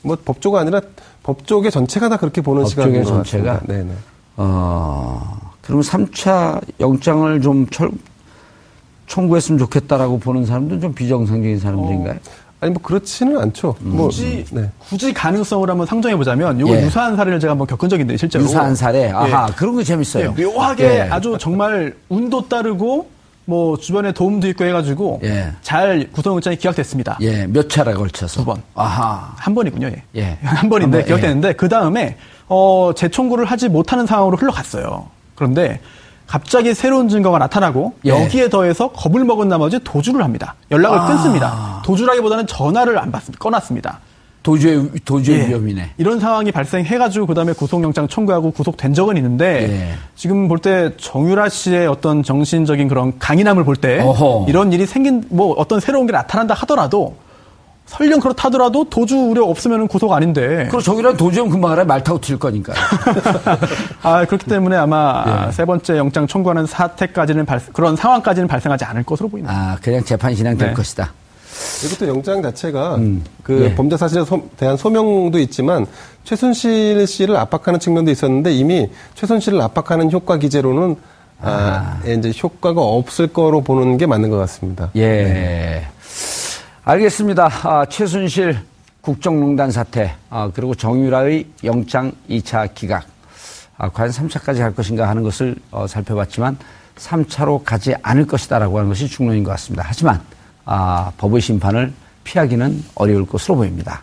뭐 0.02 0.16
법조가 0.24 0.60
아니라 0.60 0.80
법조계 1.24 1.70
전체가 1.70 2.08
다 2.08 2.16
그렇게 2.16 2.40
보는 2.40 2.64
시각인 2.64 3.02
것 3.02 3.08
전체가? 3.08 3.54
같습니다. 3.54 3.72
네네. 3.72 3.90
어, 4.36 5.36
그러면 5.62 5.82
3차 5.82 6.60
영장을 6.78 7.40
좀 7.40 7.66
철, 7.70 7.90
청구했으면 9.08 9.58
좋겠다라고 9.58 10.20
보는 10.20 10.46
사람들은 10.46 10.80
좀 10.80 10.94
비정상적인 10.94 11.58
사람들인가요? 11.58 12.18
아니 12.60 12.72
뭐 12.72 12.82
그렇지는 12.82 13.38
않죠. 13.38 13.76
뭐 13.80 14.08
굳이 14.08 14.44
네. 14.50 14.68
굳이 14.80 15.12
가능성을 15.14 15.68
한번 15.70 15.86
상정해 15.86 16.16
보자면 16.16 16.58
요거 16.58 16.74
예. 16.74 16.82
유사한 16.82 17.16
사례를 17.16 17.38
제가 17.38 17.52
한번 17.52 17.66
겪은 17.66 17.88
적이 17.88 18.02
있는데 18.02 18.18
실제로 18.18 18.44
유사한 18.44 18.74
사례. 18.74 19.10
아하, 19.10 19.46
예. 19.48 19.52
그런 19.54 19.76
거 19.76 19.82
재밌어요. 19.82 20.34
예, 20.36 20.42
묘하게 20.44 20.84
예. 20.84 21.00
아주 21.02 21.36
정말 21.38 21.94
운도 22.08 22.48
따르고 22.48 23.08
뭐 23.44 23.78
주변에 23.78 24.12
도움도 24.12 24.48
있고 24.48 24.64
해가지고 24.64 25.20
예. 25.22 25.52
잘 25.62 26.08
구속영장이 26.10 26.56
기각됐습니다. 26.56 27.16
예, 27.20 27.46
몇 27.46 27.68
차례 27.70 27.94
걸쳐서. 27.94 28.40
두 28.40 28.44
번. 28.44 28.60
아하. 28.74 29.32
한 29.36 29.54
번이군요. 29.54 29.86
예. 29.86 30.02
예. 30.16 30.38
한 30.42 30.68
번인데 30.68 30.98
한 30.98 31.06
번, 31.06 31.16
기각됐는데 31.16 31.52
그 31.54 31.68
다음에 31.68 32.16
어, 32.48 32.90
재청구를 32.94 33.44
하지 33.44 33.68
못하는 33.68 34.04
상황으로 34.04 34.36
흘러갔어요. 34.36 35.06
그런데 35.36 35.80
갑자기 36.32 36.74
새로운 36.74 37.08
증거가 37.08 37.38
나타나고 37.38 37.94
예. 38.04 38.10
여기에 38.10 38.50
더해서 38.50 38.88
겁을 38.92 39.24
먹은 39.24 39.48
나머지 39.48 39.80
도주를 39.82 40.22
합니다. 40.22 40.54
연락을 40.70 40.98
아. 40.98 41.06
끊습니다. 41.06 41.82
도주라기보다는 41.84 42.46
전화를 42.46 42.98
안 42.98 43.10
받습니다. 43.10 43.38
꺼놨습니다. 43.42 43.98
도주의, 44.42 44.88
도주의 45.04 45.40
예. 45.40 45.48
위험이네. 45.48 45.90
이런 45.96 46.20
상황이 46.20 46.52
발생해가지고 46.52 47.26
그다음에 47.26 47.52
구속영장 47.54 48.08
청구하고 48.08 48.50
구속된 48.52 48.92
적은 48.94 49.16
있는데 49.16 49.68
예. 49.70 49.94
지금 50.14 50.48
볼 50.48 50.58
때 50.58 50.92
정유라 50.98 51.48
씨의 51.48 51.86
어떤 51.86 52.22
정신적인 52.22 52.88
그런 52.88 53.18
강인함을 53.18 53.64
볼 53.64 53.76
때. 53.76 54.04
이런 54.46 54.72
일이 54.72 54.84
생긴 54.86 55.24
뭐 55.30 55.54
어떤 55.56 55.80
새로운 55.80 56.06
게 56.06 56.12
나타난다 56.12 56.54
하더라도 56.54 57.16
설령 57.88 58.20
그렇다더라도 58.20 58.84
도주 58.90 59.16
우려 59.16 59.44
없으면 59.44 59.88
구속 59.88 60.12
아닌데 60.12 60.66
그리고 60.68 60.80
저기랑 60.80 61.16
도주하면 61.16 61.50
금방 61.50 61.72
알아요. 61.72 61.86
말 61.86 62.04
타고 62.04 62.20
튈 62.20 62.38
거니까. 62.38 62.74
아 64.02 64.24
그렇기 64.26 64.46
때문에 64.46 64.76
아마 64.76 65.46
예. 65.48 65.52
세 65.52 65.64
번째 65.64 65.96
영장 65.96 66.26
청구하는 66.26 66.66
사태까지는 66.66 67.46
발- 67.46 67.60
그런 67.72 67.96
상황까지는 67.96 68.46
발생하지 68.46 68.84
않을 68.84 69.02
것으로 69.04 69.28
보입니다. 69.28 69.54
아, 69.54 69.76
그냥 69.82 70.04
재판 70.04 70.34
진행될 70.34 70.68
네. 70.68 70.74
것이다. 70.74 71.12
그리고 71.80 71.96
또 71.98 72.08
영장 72.08 72.42
자체가 72.42 72.96
음. 72.96 73.24
그 73.42 73.64
예. 73.64 73.74
범죄 73.74 73.96
사실에 73.96 74.24
소- 74.24 74.48
대한 74.58 74.76
소명도 74.76 75.38
있지만 75.40 75.86
최순실 76.24 77.06
씨를 77.06 77.36
압박하는 77.36 77.80
측면도 77.80 78.10
있었는데 78.10 78.52
이미 78.52 78.88
최순실을 79.14 79.60
압박하는 79.62 80.12
효과 80.12 80.36
기제로는 80.36 80.96
아, 81.40 82.00
이제 82.04 82.32
효과가 82.42 82.80
없을 82.82 83.28
거로 83.28 83.60
보는 83.62 83.96
게 83.96 84.06
맞는 84.06 84.28
것 84.28 84.36
같습니다. 84.38 84.90
예. 84.96 85.86
알겠습니다. 86.90 87.50
아, 87.64 87.84
최순실 87.84 88.60
국정농단 89.02 89.70
사태, 89.70 90.14
아, 90.30 90.50
그리고 90.54 90.74
정유라의 90.74 91.46
영장 91.64 92.10
2차 92.30 92.74
기각. 92.74 93.04
아, 93.76 93.90
과연 93.90 94.10
3차까지 94.10 94.60
갈 94.60 94.74
것인가 94.74 95.06
하는 95.06 95.22
것을 95.22 95.54
어, 95.70 95.86
살펴봤지만 95.86 96.56
3차로 96.96 97.62
가지 97.62 97.94
않을 98.00 98.26
것이다라고 98.26 98.78
하는 98.78 98.88
것이 98.88 99.06
중론인 99.06 99.44
것 99.44 99.50
같습니다. 99.50 99.84
하지만 99.86 100.18
아, 100.64 101.12
법의 101.18 101.42
심판을 101.42 101.92
피하기는 102.24 102.82
어려울 102.94 103.26
것으로 103.26 103.56
보입니다. 103.56 104.02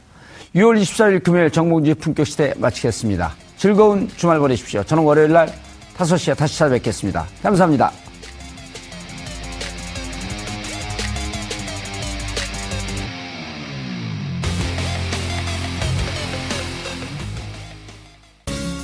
6월 0.53 0.79
24일 0.79 1.23
금요일 1.23 1.49
정봉주의 1.49 1.95
품격시대 1.95 2.53
마치겠습니다. 2.57 3.33
즐거운 3.57 4.07
주말 4.15 4.37
보내십시오. 4.37 4.83
저는 4.83 5.01
월요일 5.01 5.31
날 5.31 5.51
5시에 5.97 6.37
다시 6.37 6.59
찾아뵙겠습니다. 6.59 7.25
감사합니다. 7.41 7.91